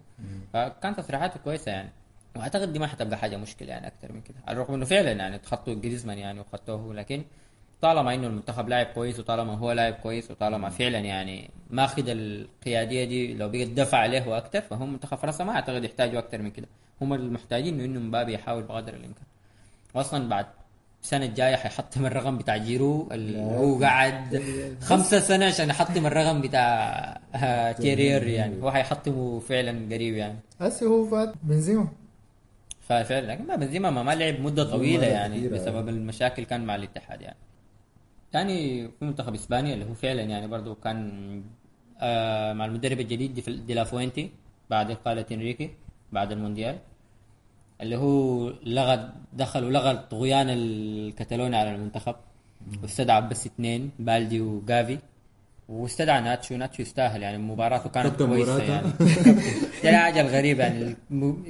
فكان 0.54 0.96
تصريحاته 0.96 1.40
كويسة 1.40 1.72
يعني. 1.72 1.90
وأعتقد 2.36 2.74
دي 2.74 2.80
ما 2.80 2.88
حتبقى 2.88 3.18
حاجة 3.18 3.38
مشكلة 3.38 3.70
يعني 3.70 3.88
أكثر 3.88 4.12
من 4.12 4.22
كده 4.22 4.38
على 4.48 4.56
الرغم 4.56 4.74
إنه 4.74 4.86
فعلا 4.86 5.12
يعني 5.12 5.38
تخطوا 5.38 5.74
جريزمان 5.76 6.18
يعني 6.18 6.40
وخطوه 6.40 6.94
لكن 6.94 7.24
طالما 7.82 8.14
إنه 8.16 8.28
المنتخب 8.28 8.70
لاعب 8.70 8.86
كويس 8.86 9.20
وطالما 9.20 9.58
هو 9.58 9.72
لاعب 9.72 9.94
كويس 9.94 10.32
وطالما 10.32 10.70
فعلا 10.70 10.98
يعني 10.98 11.50
ماخذ 11.70 12.04
القيادية 12.08 13.04
دي 13.04 13.34
لو 13.34 13.50
بقت 13.50 13.68
دفع 13.68 13.98
عليه 13.98 14.28
وأكثر 14.28 14.62
فهم 14.62 14.94
منتخب 14.94 15.18
فرنسا 15.18 15.44
ما 15.44 15.52
أعتقد 15.56 15.84
يحتاجوا 15.84 16.20
أكثر 16.20 16.42
من 16.42 16.52
كده. 16.52 16.68
هم 17.02 17.14
المحتاجين 17.14 17.80
إنه 17.82 18.00
مبابي 18.00 18.34
يحاول 18.34 18.64
بقدر 18.64 18.94
الإمكان. 18.94 19.24
واصلا 19.94 20.30
بعد 20.30 20.46
السنة 21.04 21.26
الجاية 21.26 21.56
حيحطم 21.56 22.06
الرقم 22.06 22.38
بتاع 22.38 22.58
جيرو 22.58 23.08
اللي 23.12 23.40
هو 23.40 23.84
قعد 23.84 24.44
خمسة 24.82 25.20
سنة 25.20 25.46
عشان 25.46 25.70
يحطم 25.70 26.06
الرقم 26.06 26.42
بتاع 26.42 26.68
آه، 27.36 27.72
تيرير 27.72 28.28
يعني. 28.28 28.62
هو 28.64 28.72
حيحطمه 28.72 29.40
فعلا 29.40 29.96
قريب 29.96 30.16
يعني. 30.16 30.40
هسه 30.62 30.86
هو 30.88 31.06
فات 31.06 31.34
بنزيما. 31.44 31.88
ففعلا 32.82 33.32
لكن 33.32 33.48
ما 33.48 33.56
بنزيما 33.56 33.90
ما 33.90 34.04
ما 34.04 34.16
لعب 34.16 34.40
مدة 34.40 34.64
طويلة 34.64 35.08
يعني. 35.08 35.48
بسبب 35.48 35.90
المشاكل 35.90 36.44
كان 36.44 36.66
مع 36.66 36.76
الاتحاد 36.76 37.22
يعني. 37.22 37.38
يعني 38.34 38.88
في 38.88 39.06
منتخب 39.06 39.34
إسبانيا 39.34 39.74
اللي 39.74 39.86
هو 39.86 39.94
فعلا 39.94 40.22
يعني 40.22 40.48
برضو 40.48 40.76
كان 40.76 41.44
آه 42.02 42.54
مع 42.54 42.66
المدرب 42.66 43.00
الجديد 43.00 43.34
دي 43.34 43.42
دي 43.42 43.74
لافوينتي 43.74 44.32
بعد 44.70 44.92
إقالة 44.92 45.26
إنريكي 45.32 45.70
بعد 46.12 46.32
المونديال 46.32 46.78
اللي 47.82 47.96
هو 47.96 48.50
لغى 48.64 49.10
دخل 49.34 49.64
ولغى 49.64 49.98
طغيان 50.12 50.50
الكتالوني 50.50 51.58
على 51.58 51.76
المنتخب 51.76 52.16
واستدعى 52.84 53.22
بس 53.22 53.46
اثنين 53.46 53.92
بالدي 54.00 54.42
وجافي 54.42 55.00
واستدعى 55.70 56.22
ناتشو 56.22 56.56
ناتشو 56.56 56.82
يستاهل 56.82 57.22
يعني 57.22 57.38
مباراته 57.38 57.90
كانت 57.90 58.08
كابتن 58.08 58.28
كويسة 58.28 58.52
موراتا. 58.52 58.74
يعني. 58.74 58.88
دي 59.82 59.90
الحاجة 59.90 60.22
الغريبة 60.22 60.64
يعني. 60.64 60.96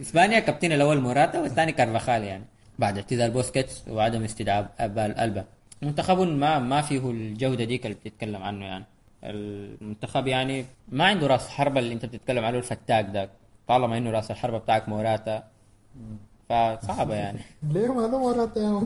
إسبانيا 0.01 0.39
كابتن 0.39 0.71
الأول 0.71 1.01
موراتا 1.01 1.41
والثاني 1.41 1.71
كارفاخال 1.71 2.23
يعني 2.23 2.43
بعد 2.79 2.97
اعتزال 2.97 3.31
بوسكيتس 3.31 3.87
وعدم 3.87 4.23
استدعاء 4.23 4.71
ألبا. 4.79 5.45
منتخب 5.81 6.19
ما 6.19 6.59
ما 6.59 6.81
فيه 6.81 7.11
الجودة 7.11 7.63
ديك 7.63 7.85
اللي 7.85 7.97
بتتكلم 7.97 8.43
عنه 8.43 8.65
يعني. 8.65 8.85
المنتخب 9.23 10.27
يعني 10.27 10.65
ما 10.91 11.03
عنده 11.05 11.27
راس 11.27 11.47
حربة 11.49 11.79
اللي 11.79 11.93
انت 11.93 12.05
بتتكلم 12.05 12.45
عنه 12.45 12.57
الفتاك 12.57 13.05
ده. 13.13 13.29
طالما 13.67 13.97
انه 13.97 14.11
راس 14.11 14.31
الحربة 14.31 14.57
بتاعك 14.57 14.89
موراتا 14.89 15.43
فصعبة 16.49 17.15
يعني. 17.15 17.39
ليه 17.73 17.93
ما 17.93 18.01
له 18.01 18.19
موراتا؟ 18.29 18.81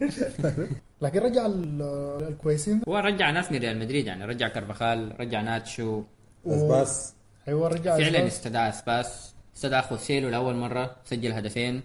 لكن 1.02 1.18
رجع 1.18 1.46
ال- 1.46 1.82
الكويسين 2.28 2.80
هو 2.88 2.96
رجع 2.98 3.30
ناس 3.30 3.52
من 3.52 3.58
ريال 3.58 3.78
مدريد 3.78 4.06
يعني. 4.06 4.24
رجع 4.24 4.48
كارفاخال 4.48 5.20
رجع 5.20 5.40
ناتشو. 5.40 6.02
أسباس. 6.46 7.14
أيوه 7.48 7.68
رجع 7.68 7.96
فعلا. 7.96 8.26
استدعى 8.26 8.68
أسباس. 8.68 9.34
استدعى 9.56 9.82
خوسيلو 9.82 10.28
لأول 10.28 10.54
مرة 10.54 10.96
سجل 11.04 11.32
هدفين. 11.32 11.82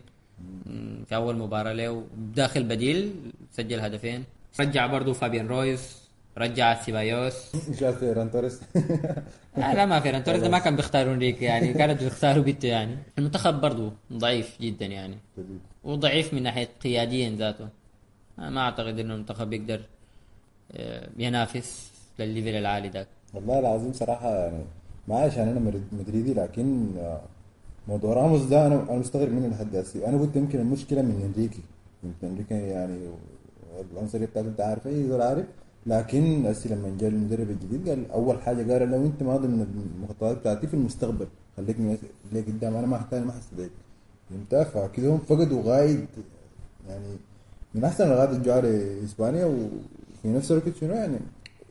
في 1.08 1.16
أول 1.16 1.38
مباراة 1.38 1.74
له. 1.74 2.04
داخل 2.36 2.64
بديل. 2.64 3.16
سجل 3.54 3.80
هدفين. 3.80 4.24
رجع 4.60 4.88
برضو 4.88 5.14
فابيان 5.14 5.48
رويز 5.48 5.82
رجع 6.38 6.82
سيبايوس. 6.84 7.56
جات 7.80 7.94
فيران 7.94 8.32
توريس. 8.32 8.62
لا, 9.58 9.74
لا 9.74 9.86
ما 9.86 10.00
فيران 10.00 10.24
توريس 10.24 10.44
ما 10.44 10.60
كان 10.60 10.76
بيختاروا 10.76 11.14
أنريكي 11.14 11.46
يعني 11.46 11.74
كانت 11.74 12.04
بيختاروا 12.04 12.44
بينو 12.44 12.68
يعني. 12.68 12.98
المنتخب 13.18 13.62
برضو 13.62 13.92
ضعيف 14.14 14.58
جدا 14.62 14.86
يعني. 14.86 15.18
وضعيف 15.84 16.34
من 16.34 16.44
ناحية 16.44 16.70
قياديا 16.84 17.30
ذاته. 17.30 17.68
ما 18.38 18.62
أعتقد 18.62 19.00
إنه 19.00 19.14
المنتخب 19.14 19.50
بيقدر 19.50 19.82
آه، 20.72 21.10
ينافس 21.18 21.92
للليفل 22.20 22.56
العالي 22.56 22.90
ده. 22.90 23.08
والله 23.34 23.60
العظيم 23.60 23.94
صراحة 23.94 24.36
يعني 24.36 24.64
ما 25.08 25.16
عشان 25.20 25.48
أنا 25.48 25.60
مريد- 25.60 25.88
مدريدي 25.92 26.34
لكن 26.34 26.88
آه، 26.98 27.22
موضوع 27.88 28.14
راموس 28.14 28.42
ده 28.42 28.68
أنا 28.68 28.76
أنا 28.90 28.98
مستغرب 29.00 29.32
منه 29.32 29.48
لحد 29.48 29.76
هسه 29.76 30.08
أنا 30.08 30.18
قلت 30.22 30.36
يمكن 30.36 30.60
المشكلة 30.60 31.02
من 31.02 31.32
إنريكي. 31.36 31.62
يمكن 32.04 32.28
إنريكي 32.28 32.54
يعني 32.70 32.98
العنصرية 33.92 34.26
بتاعته 34.26 34.48
أنت 34.48 34.62
عارف 34.62 34.88
أي 34.88 35.08
زول 35.08 35.22
عارف؟ 35.22 35.46
لكن 35.86 36.46
هسه 36.46 36.70
لما 36.76 36.98
جاء 37.00 37.10
المدرب 37.10 37.50
الجديد 37.50 37.90
قال 37.90 38.12
أول 38.12 38.42
حاجة 38.42 38.74
قال 38.74 38.92
لو 38.92 39.06
أنت 39.06 39.24
ما 39.24 39.38
ضمن 39.38 39.68
المخططات 39.98 40.38
بتاعتي 40.38 40.68
في 40.68 40.74
المستقبل. 40.74 41.28
خليكني 41.58 41.98
ليه 42.32 42.42
قدام 42.42 42.76
أنا 42.76 42.88
ما 42.88 42.96
أحتاج 42.98 43.24
ما 43.24 43.32
حستدعيك 43.32 43.72
فهمت؟ 44.30 44.68
فكده 44.68 45.10
هم 45.10 45.18
فقدوا 45.18 45.62
غايد 45.66 46.06
يعني 46.90 47.18
من 47.76 47.84
أحسن 47.84 48.04
الغايات 48.08 48.30
اللي 48.30 48.44
جوا 49.18 49.46
وفي 49.46 50.28
نفس 50.28 50.52
الوقت 50.52 50.76
شنو 50.82 50.94
يعني؟ 50.94 51.20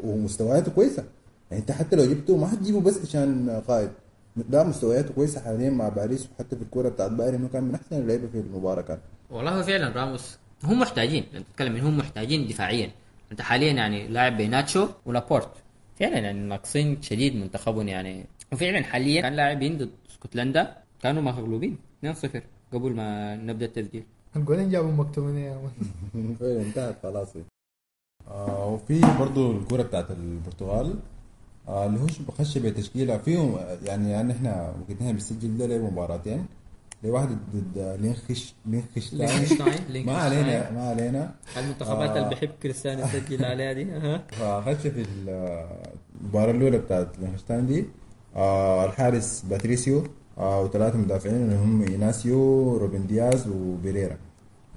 ومستوياته 0.04 0.72
كويسة. 0.72 1.04
يعني 1.50 1.62
انت 1.62 1.70
حتى 1.72 1.96
لو 1.96 2.04
جبته 2.04 2.36
ما 2.36 2.46
حتجيبه 2.46 2.80
بس 2.80 3.02
عشان 3.02 3.62
قائد 3.68 3.90
لا 4.50 4.62
مستوياته 4.64 5.14
كويسة 5.14 5.40
حاليا 5.40 5.70
مع 5.70 5.88
باريس 5.88 6.28
وحتى 6.34 6.56
في 6.56 6.62
الكورة 6.62 6.88
بتاعت 6.88 7.10
بايرن 7.10 7.48
كان 7.52 7.64
من 7.64 7.74
أحسن 7.74 7.96
اللعيبة 7.96 8.26
في 8.32 8.40
المباراة 8.40 8.82
كان. 8.82 8.98
والله 9.30 9.62
فعلا 9.62 9.88
راموس 9.88 10.38
هم 10.64 10.78
محتاجين 10.80 11.24
انت 11.34 11.46
تتكلم 11.46 11.76
هم 11.76 11.98
محتاجين 11.98 12.46
دفاعيا. 12.48 12.90
أنت 13.32 13.40
حاليا 13.42 13.72
يعني 13.72 14.08
لاعب 14.08 14.36
بيناتشو 14.36 14.88
ولابورت. 15.06 15.48
فعلا 15.98 16.18
يعني 16.18 16.40
ناقصين 16.40 17.02
شديد 17.02 17.36
منتخبهم 17.36 17.88
يعني. 17.88 18.26
وفعلا 18.52 18.84
حاليا 18.84 19.22
كان 19.22 19.32
لاعبين 19.32 19.78
ضد 19.78 19.90
اسكتلندا 20.10 20.76
كانوا 21.02 21.22
مغلوبين 21.22 21.78
2-0 22.06 22.26
قبل 22.72 22.92
ما 22.92 23.36
نبدأ 23.36 23.66
التسجيل 23.66 24.04
الجولين 24.36 24.70
جابوا 24.70 24.92
مكتوبين 24.92 25.36
يا 25.38 25.54
مان. 26.14 26.34
فعلا 26.40 26.62
انتهت 26.66 26.96
خلاص. 27.02 27.28
آه 28.28 28.66
وفي 28.66 29.00
برضو 29.20 29.52
الكوره 29.52 29.82
بتاعت 29.82 30.10
البرتغال. 30.10 30.94
آه 31.68 31.86
اللي 31.86 32.00
هو 32.00 32.06
بخش 32.28 32.58
بتشكيلة. 32.58 33.18
فيهم 33.18 33.58
يعني 33.82 34.10
يعني 34.10 34.32
إحنا 34.32 34.74
وقتها 34.88 35.12
بنسجل 35.12 35.58
ده 35.58 35.66
لعبوا 35.66 35.90
مباراتين 35.90 36.46
لو 37.04 37.14
واحد 37.14 37.28
ضد 37.54 37.96
لينخش 38.00 38.54
لينخشتاين. 38.66 40.06
ما 40.06 40.16
علينا 40.16 40.70
ما 40.70 40.82
علينا. 40.88 41.34
المنتخبات 41.56 42.10
آه. 42.10 42.18
اللي 42.24 42.30
بحب 42.34 42.50
كريستيانو 42.62 43.02
يسجل 43.04 43.44
عليها 43.50 43.72
دي؟ 43.72 43.84
فخش 44.30 44.86
في 44.86 45.04
المباراة 46.20 46.50
الأولى 46.50 46.78
بتاعت 46.78 47.08
لينخشتاين 47.18 47.66
دي 47.66 47.84
آه 48.36 48.84
الحارس 48.84 49.44
باتريسيو 49.50 50.02
آه 50.38 50.62
وثلاثة 50.62 50.98
مدافعين 50.98 51.34
اللي 51.36 51.56
هم 51.56 51.82
إيناسيو 51.82 52.76
روبن 52.76 53.06
دياز 53.06 53.48
وبيريرا. 53.48 54.16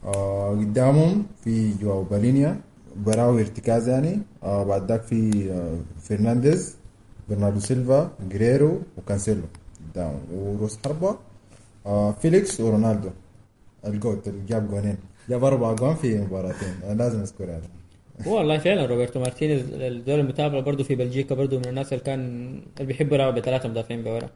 آه 0.06 0.50
قدامهم 0.50 1.26
في 1.44 1.74
جواو 1.82 2.04
بالينيا 2.04 2.60
براو 2.96 3.42
إرتكاز 3.42 3.90
يعني. 3.90 4.20
آه 4.44 4.64
بعد 4.64 4.92
ذاك 4.92 5.02
في 5.02 5.52
آه 5.52 5.78
فرنانديز 6.02 6.76
برناردو 7.30 7.60
سيلفا 7.60 8.12
جيريرو 8.30 8.80
وكانسيلو. 8.98 9.42
قدامهم. 9.94 10.20
وروس 10.36 10.78
حربة 10.86 11.16
آه 11.86 12.12
فيليكس 12.12 12.60
ورونالدو. 12.62 13.10
الدون 13.86 14.28
اللي 14.28 14.46
جاب 14.46 14.70
جونين 14.72 14.98
جاب 15.30 15.44
أربع 15.44 15.74
جون 15.74 15.96
في 15.96 16.18
مباراتين. 16.18 16.74
أنا 16.84 16.94
لازم 17.04 17.20
أذكر 17.20 17.44
هذا. 17.44 17.70
هو 18.28 18.38
والله 18.38 18.58
فعلا 18.58 18.86
روبرتو 18.86 19.20
مارتينيز 19.20 19.62
الدور 19.74 20.20
المتابعه 20.20 20.62
برضه 20.62 20.84
في 20.84 20.96
بلجيكا 20.96 21.36
برضه 21.36 21.58
من 21.58 21.66
الناس 21.66 21.94
اللي 21.94 22.04
كان 22.04 22.20
اللي 22.78 22.88
بيحبوا 22.88 23.16
يلعبوا 23.16 23.40
بثلاثة 23.40 23.70
مدافعين 23.70 24.04
بورا. 24.04 24.30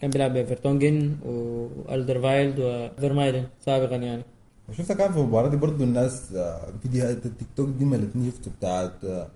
كان 0.00 0.10
بيلعب 0.10 0.32
بفرتونجن 0.38 1.16
والدرفايلد 1.24 2.56
وفيرمايلين 2.60 3.44
سابقا 3.66 3.96
يعني. 3.96 4.22
وشفتها 4.68 4.94
كان 4.94 5.12
في 5.12 5.18
المباراة 5.18 5.48
دي 5.48 5.56
برضو 5.56 5.84
الناس 5.84 6.32
آه، 6.36 6.60
فيديوهات 6.82 7.26
التيك 7.26 7.48
توك 7.56 7.68
دي 7.68 7.84
ملتني 7.84 8.30
شفت 8.30 8.48
بتاعت 8.48 9.04
آه، 9.04 9.28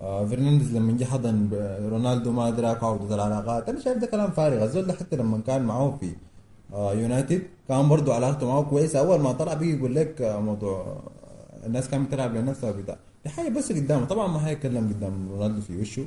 آه، 0.00 0.26
فرنانديز 0.26 0.76
لما 0.76 0.98
جه 0.98 1.04
حضن 1.04 1.48
رونالدو 1.90 2.32
ما 2.32 2.48
أدراك 2.48 2.84
عودة 2.84 3.14
العلاقات. 3.14 3.68
أنا 3.68 3.80
شايف 3.80 3.98
ده 3.98 4.06
كلام 4.06 4.30
فارغ. 4.30 4.64
الزول 4.64 4.86
ده 4.86 4.92
حتى 4.92 5.16
لما 5.16 5.40
كان 5.46 5.62
معاه 5.62 5.96
في 6.00 6.06
آه، 6.06 6.14
يونايتد 6.72 7.42
كان 7.68 7.88
برضو 7.88 8.12
علاقته 8.12 8.46
معاه 8.48 8.62
كويسة 8.62 8.98
أول 8.98 9.20
ما 9.20 9.32
طلع 9.32 9.54
بيجي 9.54 9.76
يقول 9.78 9.94
لك 9.94 10.22
آه، 10.22 10.40
موضوع 10.40 10.80
آه، 10.80 11.66
الناس 11.66 11.88
كانت 11.90 12.08
بتلعب 12.08 12.34
لنفسها 12.34 12.70
بتاع 12.72 12.96
دي 13.24 13.30
حاجة 13.30 13.48
بس 13.48 13.72
قدامه. 13.72 14.04
طبعا 14.04 14.26
ما 14.26 14.48
هيتكلم 14.48 14.88
قدام 14.88 15.28
رونالدو 15.30 15.60
في 15.60 15.80
وشه. 15.80 16.04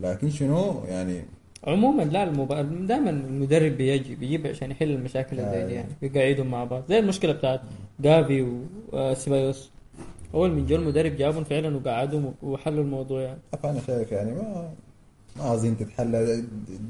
لكن 0.00 0.30
شنو؟ 0.30 0.84
يعني 0.88 1.24
عموما 1.66 2.02
لا 2.02 2.24
المبا... 2.24 2.62
دائما 2.62 3.10
المدرب 3.10 3.72
بيجي 3.72 4.14
بيجيب 4.14 4.46
عشان 4.46 4.70
يحل 4.70 4.90
المشاكل 4.90 5.40
اللي 5.40 5.50
زي 5.50 5.66
دي 5.66 5.72
يعني 5.74 5.88
بيقعدهم 6.02 6.46
مع 6.46 6.64
بعض. 6.64 6.82
زي 6.88 6.98
المشكلة 6.98 7.32
بتاعت 7.32 7.60
جافي 8.00 8.46
وسيبايوس 8.92 9.70
أول 10.34 10.52
من 10.52 10.66
جو 10.66 10.76
المدرب 10.76 11.16
جابهم 11.16 11.44
فعلا 11.44 11.76
وقعدهم 11.76 12.34
وحلوا 12.42 12.84
الموضوع 12.84 13.20
يعني. 13.20 13.38
فانا 13.62 13.80
شايف 13.86 14.12
يعني 14.12 14.32
ما 14.32 14.70
ما 15.36 15.54
اظن 15.54 15.76
تتحل 15.76 16.42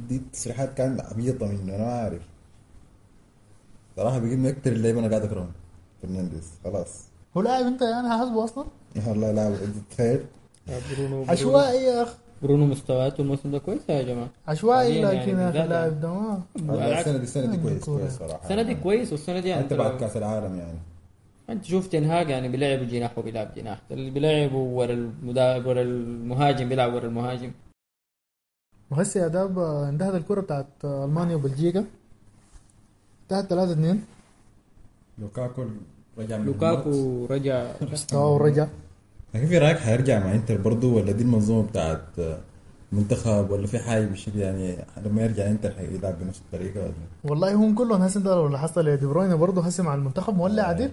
دي 0.08 0.16
التصريحات 0.16 0.74
كانت 0.74 1.00
عبيطة 1.00 1.46
منه. 1.46 1.74
أنا 1.76 1.84
ما 1.84 1.92
عارف 1.92 2.22
صراحة 3.96 4.18
بيجيب 4.18 4.38
من 4.38 4.46
أكثر 4.46 4.72
اللعيبة 4.72 5.00
أنا 5.00 5.08
قاعد 5.08 5.22
أكرههم. 5.22 5.52
فرنانديز. 6.02 6.50
خلاص. 6.64 7.02
هو 7.36 7.42
لاعب 7.42 7.66
أنت 7.66 7.82
يعني 7.82 8.08
حاسبه 8.08 8.44
أصلا؟ 8.44 8.64
والله 9.08 9.32
لا 9.32 9.56
تخيل. 9.90 10.20
برونو 10.96 11.24
عشوائي 11.28 11.84
يا 11.84 12.02
أخي. 12.02 12.14
برونو 12.42 12.66
مستوياته 12.66 13.20
الموسم 13.20 13.50
ده 13.50 13.58
كويسة 13.58 13.94
يا 13.94 14.02
جماعة. 14.02 14.28
عشوائي 14.48 15.06
حالياً 15.06 15.20
لكن 15.20 15.38
يعني 15.38 15.42
يا 15.42 15.48
أخي 15.48 15.58
بالذات 15.58 15.64
اللاعب 15.64 16.00
ده 16.00 16.08
ما. 16.08 17.00
السنة 17.00 17.16
دي 17.16 17.22
السنة 17.22 17.46
دي 17.46 17.56
كويس. 17.56 17.84
كويس 17.84 18.12
صراحة. 18.18 18.42
السنة 18.44 18.62
دي 18.62 18.74
كويس 18.74 19.12
والسنة 19.12 19.40
دي 19.40 19.48
يعني 19.48 19.62
انت 19.62 19.72
أنت 19.72 19.80
بعد 19.80 19.96
كأس 20.00 20.16
العالم 20.16 20.58
يعني. 20.58 20.78
أنت 21.50 21.64
شوف 21.64 21.86
تنهاج 21.86 22.28
يعني 22.28 22.48
بيلعبوا 22.48 22.84
جناح 22.84 23.18
وبيلعب 23.18 23.54
جناح. 23.56 23.80
اللي 23.90 24.10
بيلعبوا 24.10 24.78
ورا 24.78 24.92
المدافع 24.92 25.68
ورا 25.68 25.82
المهاجم 25.82 26.68
بيلعب 26.68 26.94
ورا 26.94 27.06
المهاجم. 27.06 27.52
وهسه 28.90 29.20
يا 29.22 29.28
داب 29.28 29.58
انتهت 29.58 30.14
الكرة 30.14 30.40
بتاعت 30.40 30.66
ألمانيا 30.84 31.36
وبلجيكا. 31.36 31.84
انتهت 33.24 33.46
3 33.50 33.72
2 33.72 34.00
لوكاكو 35.18 35.64
رجع 36.18 36.38
من. 36.38 36.44
لوكاكو 36.46 37.26
رجع 37.30 37.72
مستواه 37.92 38.32
ورجع 38.34 38.66
لكن 39.34 39.46
في 39.46 39.58
رأيك 39.58 39.78
حيرجع 39.78 40.18
مع 40.18 40.34
إنتر 40.34 40.56
برضه 40.56 40.88
ولا 40.88 41.12
دي 41.12 41.22
المنظومة 41.22 41.68
بتاعت 41.68 42.04
منتخب 42.92 43.50
ولا 43.50 43.66
في 43.66 43.78
حاجة 43.78 44.06
بشكل 44.06 44.38
يعني 44.38 44.76
لما 45.04 45.22
يرجع 45.22 45.46
إنتر 45.46 45.70
حيلعب 45.72 46.18
بنفس 46.20 46.38
الطريقة 46.40 46.80
ولا؟ 46.80 46.92
والله 47.24 47.54
هم 47.54 47.74
كلهم 47.74 48.02
هسه 48.02 48.18
انت 48.18 48.26
لو 48.26 48.48
لاحظت 48.48 48.78
لدي 48.78 49.06
بروين 49.06 49.36
برضه 49.36 49.62
هسه 49.62 49.82
مع 49.84 49.94
المنتخب 49.94 50.36
مولع 50.36 50.62
عديل 50.62 50.90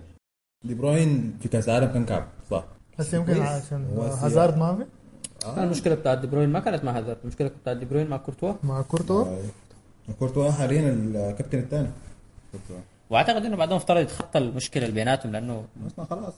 دي 0.66 0.74
بروين 0.74 1.38
في 1.42 1.48
كأس 1.50 1.70
العالم 1.70 1.92
كان 1.94 2.06
كعب 2.06 2.28
صح. 2.52 2.64
هسه 3.00 3.18
يمكن. 3.18 3.42
عشان 3.42 3.86
آه، 3.98 4.02
هازارد 4.26 4.58
ما 4.58 4.76
في. 4.76 5.64
المشكلة 5.64 5.96
بتاعت 5.96 6.18
دي 6.18 6.28
بروين 6.28 6.50
ما 6.50 6.60
كانت 6.60 6.84
مع 6.84 6.98
هازارد 6.98 7.18
المشكلة 7.24 7.52
بتاعت 7.62 7.78
دي 7.78 7.86
بروين 7.86 8.08
مع 8.08 8.18
كورتوا. 8.18 8.54
مع 8.64 8.82
كورتوا. 8.82 9.26
آه، 9.26 10.14
كورتوا 10.20 10.52
حاليا 10.52 10.90
الكابتن 10.94 11.60
الثاني. 11.60 11.88
واعتقد 13.10 13.46
إنه 13.46 13.56
بعدهم 13.56 13.76
افترض 13.76 14.02
يتخطى 14.02 14.40
المشكلة 14.40 14.84
اللي 14.84 14.96
بيناتهم 14.96 15.32
لأنه 15.32 15.66
أصلا 15.88 16.06
خلاص. 16.06 16.34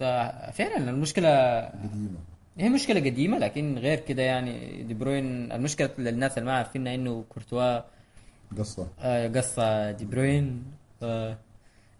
يعني 0.00 0.52
فعلا 0.52 0.90
المشكلة 0.90 1.60
قديمة. 1.60 2.18
هي 2.58 2.68
مشكلة 2.68 3.00
قديمة 3.00 3.38
لكن 3.38 3.78
غير 3.78 4.00
كده 4.00 4.22
يعني 4.22 4.82
دي 4.82 4.94
بروين 4.94 5.52
المشكلة 5.52 5.90
للناس 5.98 6.38
اللي 6.38 6.46
ما 6.50 6.56
عارفينها 6.56 6.94
إنه 6.94 7.24
كورتوا. 7.28 7.80
قصة. 8.58 8.86
آه، 9.00 9.28
قصة 9.28 9.90
دي 9.90 10.04
بروين. 10.04 10.64
آه، 11.02 11.36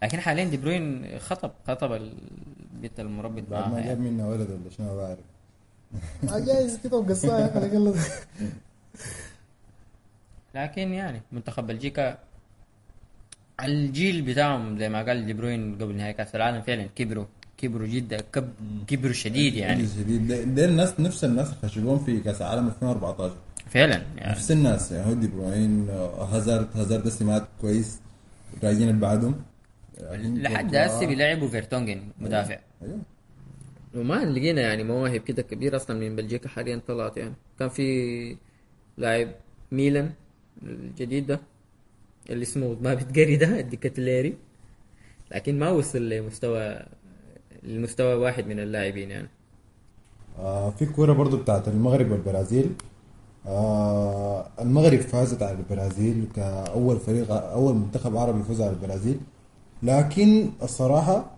لكن 0.03 0.19
حاليا 0.19 0.43
دي 0.45 0.57
بروين 0.57 1.19
خطب 1.19 1.51
خطب 1.67 1.91
البيت 1.93 2.99
المربط 2.99 3.43
بعد 3.49 3.71
ما 3.71 3.77
جاب 3.79 3.85
يعني. 3.85 3.99
منها 3.99 4.27
ولد 4.27 4.49
ولا 4.49 4.69
شنو 4.77 4.87
ما 4.87 4.95
بعرف 4.95 5.19
آه، 6.35 6.39
جايز 6.39 6.79
كده 6.83 6.97
وقصاه 6.97 7.39
يا 7.39 7.45
أخي 7.45 7.57
على 7.59 7.77
الأقل. 7.77 7.99
لكن 10.55 10.93
يعني 10.93 11.21
منتخب 11.31 11.67
بلجيكا 11.67 12.17
الجيل 13.65 14.21
بتاعهم 14.21 14.77
زي 14.79 14.89
ما 14.89 15.03
قال 15.03 15.25
دي 15.25 15.33
بروين 15.33 15.75
قبل 15.75 15.95
نهائي 15.95 16.13
كأس 16.13 16.35
العالم 16.35 16.61
فعلا 16.61 16.87
كبروا 16.95 17.25
كبروا 17.57 17.87
جدا 17.87 18.17
كب 18.33 18.49
كبروا 18.87 19.13
شديد 19.13 19.53
يعني. 19.55 19.87
شديد 19.87 20.27
ده- 20.27 20.43
ده 20.43 20.65
الناس 20.65 20.99
نفس 20.99 21.23
الناس 21.23 21.47
اللي 21.47 21.59
خشوا 21.69 21.99
في 21.99 22.19
كأس 22.19 22.41
العالم 22.41 22.67
2014 22.67 23.35
فعلا 23.69 24.01
يعني. 24.17 24.31
نفس 24.31 24.51
الناس 24.51 24.91
يعني 24.91 25.09
هو 25.09 25.13
دي 25.13 25.27
بروين 25.27 25.89
هازارد 26.31 26.67
هازارد 26.75 27.07
سمات 27.09 27.47
كويس. 27.61 27.99
راجعين 28.63 28.89
اللي 28.89 29.01
بعدهم. 29.01 29.35
لحد 30.13 30.75
هسه 30.75 31.05
بيلعبوا 31.07 31.47
فيرتونجن 31.47 32.01
مدافع. 32.19 32.59
أيوه. 32.83 32.99
وما 33.95 34.13
لقينا 34.25 34.61
يعني 34.61 34.83
مواهب 34.83 35.21
كده 35.21 35.41
كبيرة 35.41 35.75
أصلا 35.75 35.99
من 35.99 36.15
بلجيكا 36.15 36.49
حاليا 36.49 36.81
طلعت 36.87 37.17
يعني. 37.17 37.33
كان 37.59 37.69
في 37.69 38.35
لاعب 38.97 39.27
ميلان 39.71 40.09
الجديد 40.63 41.27
ده. 41.27 41.39
اللي 42.29 42.43
اسمه 42.43 42.77
ما 42.81 42.93
بتقري 42.93 43.35
ده 43.35 43.59
الديكاتليري 43.59 44.37
لكن 45.31 45.59
ما 45.59 45.69
وصل 45.69 46.09
لمستوى 46.09 46.79
لمستوى 47.63 48.13
واحد 48.13 48.47
من 48.47 48.59
اللاعبين 48.59 49.11
يعني. 49.11 49.29
آه 50.39 50.69
في 50.69 50.85
كورة 50.85 51.13
برضو 51.13 51.37
بتاعت 51.37 51.67
المغرب 51.67 52.11
والبرازيل. 52.11 52.71
آه 53.47 54.47
المغرب 54.61 54.99
فازت 54.99 55.43
على 55.43 55.57
البرازيل 55.57 56.27
كأول 56.35 56.99
فريق 56.99 57.31
أول 57.31 57.75
منتخب 57.75 58.17
عربي 58.17 58.39
يفوز 58.39 58.61
على 58.61 58.69
البرازيل. 58.71 59.19
لكن 59.83 60.49
الصراحة 60.63 61.31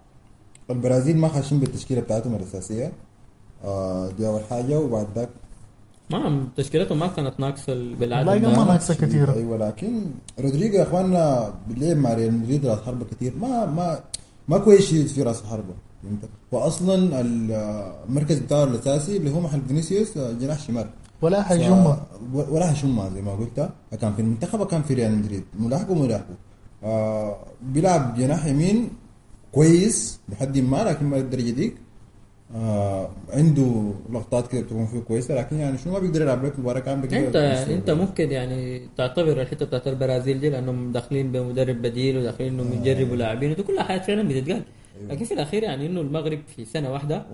البرازيل 0.70 1.18
ما 1.18 1.28
خاشين 1.28 1.60
بالتشكيلة 1.60 2.02
بتاعتهم 2.02 2.36
الأساسية. 2.36 2.92
آه 3.64 4.10
دي 4.10 4.28
أول 4.28 4.42
حاجة. 4.50 4.80
وبعد 4.80 5.08
ذاك 5.16 5.30
ما 6.10 6.48
تشكيلتهم 6.58 7.00
ما 7.00 7.08
كانت 7.08 7.40
ناقصة 7.40 7.74
والله 7.74 7.96
بالعادة 7.96 8.32
قال 8.32 8.42
ما 8.42 8.64
ناقصة 8.64 8.94
كتير 8.94 9.34
أيوه 9.34 9.58
لكن 9.58 10.02
رودريجو 10.40 10.76
يا 10.78 10.84
إخواننا 10.84 11.54
بيلعب 11.70 11.98
مع 11.98 12.14
ريال 12.14 12.34
مدريد 12.34 12.66
راس 12.66 12.80
حربة 12.82 13.06
كتير 13.12 13.34
ما 13.42 13.66
ما 13.66 14.00
ما 14.48 14.58
كويس 14.58 14.82
شديد 14.86 15.08
في 15.08 15.24
راس 15.24 15.42
الحربة 15.42 15.74
فهمت؟ 16.04 16.30
واصلا 16.52 17.22
المركز 17.22 18.40
بتاعه 18.40 18.64
الأساسي 18.64 19.18
اللي 19.18 19.32
هو 19.32 19.40
محل 19.42 19.62
فينيسيوس 19.68 20.18
آه، 20.18 20.32
جناح 20.32 20.60
شمال. 20.60 20.90
ولا 21.22 21.44
حيجمع 21.44 21.94
ف- 22.34 22.50
ولا 22.50 22.68
حيشيلها 22.68 23.10
زي 23.10 23.22
ما 23.22 23.32
قلت. 23.36 23.70
كان 24.02 24.14
في 24.14 24.22
المنتخب 24.22 24.60
وكان 24.60 24.82
في 24.84 24.94
ريال 24.94 25.18
مدريد. 25.18 25.44
ملاحقه 25.60 25.94
ملاحقه. 25.96 26.36
آه 26.84 27.36
بيلعب 27.62 28.16
جناح 28.18 28.46
يمين 28.46 28.90
كويس 29.52 30.20
لحد 30.30 30.58
ما 30.58 30.84
لكن 30.84 31.06
ما 31.06 31.16
للدرجة 31.16 31.50
ديك. 31.52 31.76
آه 32.56 33.10
عنده 33.34 33.92
لقطات 34.14 34.52
كده 34.52 34.62
بتكون 34.62 34.86
فيه 34.86 35.00
كويسة 35.00 35.36
لكن 35.36 35.56
يعني 35.60 35.78
شنو 35.78 35.94
ما 35.94 36.00
بيقدر 36.00 36.22
يلعب 36.22 36.46
لك 36.46 36.60
مباراه 36.60 36.80
كامله 36.80 37.08
كده 37.08 37.28
انت 37.28 37.36
انت. 37.70 37.90
ممكن 37.90 38.32
يعني 38.32 38.82
تعتبر 38.98 39.42
الحتة 39.42 39.66
بتاعت 39.66 39.88
البرازيل 39.88 40.40
دي 40.40 40.50
لأنهم 40.50 40.92
داخلين 40.92 41.32
بمدرب 41.32 41.82
بديل 41.82 42.18
وداخلين 42.18 42.54
إنهم 42.60 42.74
يجربوا 42.84 43.16
لاعبين 43.16 43.52
ودي 43.52 43.64
كلها 43.64 43.84
حاجات 43.84 44.06
فعلا 44.06 44.28
بتتقال. 44.28 44.62
لكن 45.10 45.26
في 45.26 45.34
الأخير 45.34 45.64
يعني 45.64 45.86
إنه 45.86 46.02
المغرب 46.02 46.40
في 46.56 46.66
سنة 46.66 46.92
واحدة 46.92 47.26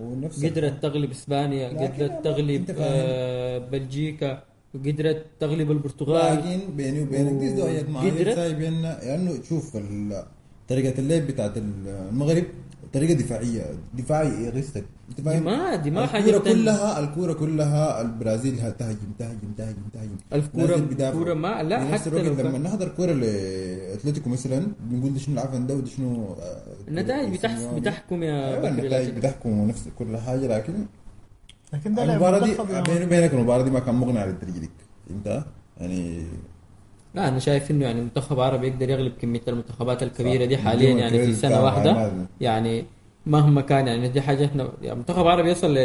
قدرت 0.44 0.82
تغلب 0.82 1.10
إسبانيا 1.10 1.68
قدرت 1.68 2.24
تغلب. 2.24 2.64
آه، 2.78 3.58
بلجيكا 3.58 4.42
وقدرت 4.74 5.24
تغلب 5.40 5.70
البرتغال. 5.70 6.36
لكن 6.38 6.60
بيني 6.76 7.02
وبينك 7.02 7.32
دي 7.32 7.46
ازدواجيات 7.46 7.88
معينه 7.90 8.34
سايبيننا 8.34 8.98
لأنه 9.02 9.42
شوف 9.48 9.76
ال- 9.76 10.22
طريقة 10.68 10.98
اللعب 10.98 11.22
بتاعت 11.26 11.52
المغرب 11.56 12.44
طريقه 12.92 13.14
دفاعية. 13.14 13.64
دفاعي 13.94 14.44
يغيظك 14.44 14.84
أنت 15.10 15.20
فاهم؟ 15.20 15.44
ما- 15.44 15.76
دي 15.76 15.90
ما 15.90 16.06
حاجة 16.06 16.24
الكورة 16.36 16.52
كلها 16.52 17.00
الكورة 17.00 17.32
كلها 17.32 18.00
البرازيل 18.00 18.56
تهجم 18.78 18.96
تهجم 19.18 19.52
تهجم 19.58 19.76
تهجم 19.94 20.16
الكورة- 20.42 20.70
نازل 20.70 20.84
بيدافع. 20.84 21.08
الكورة 21.18 21.34
ما- 21.34 21.62
لا، 21.62 21.84
نفس 21.84 22.00
حتى 22.08 22.10
لو 22.22 22.34
لما 22.34 22.58
نحضر 22.58 22.88
كورة 22.88 23.12
لأتلتيكو 23.12 24.30
مثلا 24.30 24.66
بنقول 24.80 25.12
دي 25.14 25.18
شنو 25.20 25.34
العفن 25.34 25.66
ده 25.66 25.74
ودي 25.74 25.90
شنو 25.90 26.32
آه، 26.40 26.62
النتائج 26.88 27.32
بتح... 27.34 27.56
سيميوني. 27.58 27.80
بتحكم 27.80 28.22
يا 28.22 28.58
بكري 28.58 28.68
النتائج 28.70 29.08
بتحكم 29.16 29.68
نفس 29.68 29.88
كل 29.98 30.16
حاجة 30.16 30.46
لكن 30.56 30.72
لكن 31.72 31.94
ده 31.94 32.04
المباراة 32.04 32.38
دي 32.44 32.50
يا 32.72 32.80
بيني 32.80 33.04
وبينك 33.04 33.34
المباراة 33.34 33.62
دي 33.62 33.70
ما 33.70 33.80
كان 33.80 33.94
مقنع 33.94 34.24
للدرجه 34.24 34.58
دي 34.58 34.70
انت 35.10 35.44
يعني 35.80 36.22
لا 37.14 37.28
أنا 37.28 37.38
شايف 37.38 37.70
إنه 37.70 37.84
يعني 37.84 38.00
منتخب 38.00 38.40
عربي 38.40 38.68
يقدر 38.68 38.90
يغلب 38.90 39.12
كمية 39.20 39.40
المنتخبات 39.48 40.02
الكبيرة 40.02 40.42
صح. 40.42 40.48
دي 40.48 40.56
حاليا 40.56 40.90
يعني 40.94 41.26
في 41.26 41.34
سنة 41.34 41.64
واحدة. 41.64 42.12
يعني 42.40 42.84
مهما 43.26 43.60
كان 43.60 43.86
يعني 43.86 44.08
دي 44.08 44.20
حاجة 44.20 44.44
إحنا 44.46 44.68
يعني 44.82 44.98
منتخب 44.98 45.26
عربي 45.26 45.50
يصل 45.50 45.78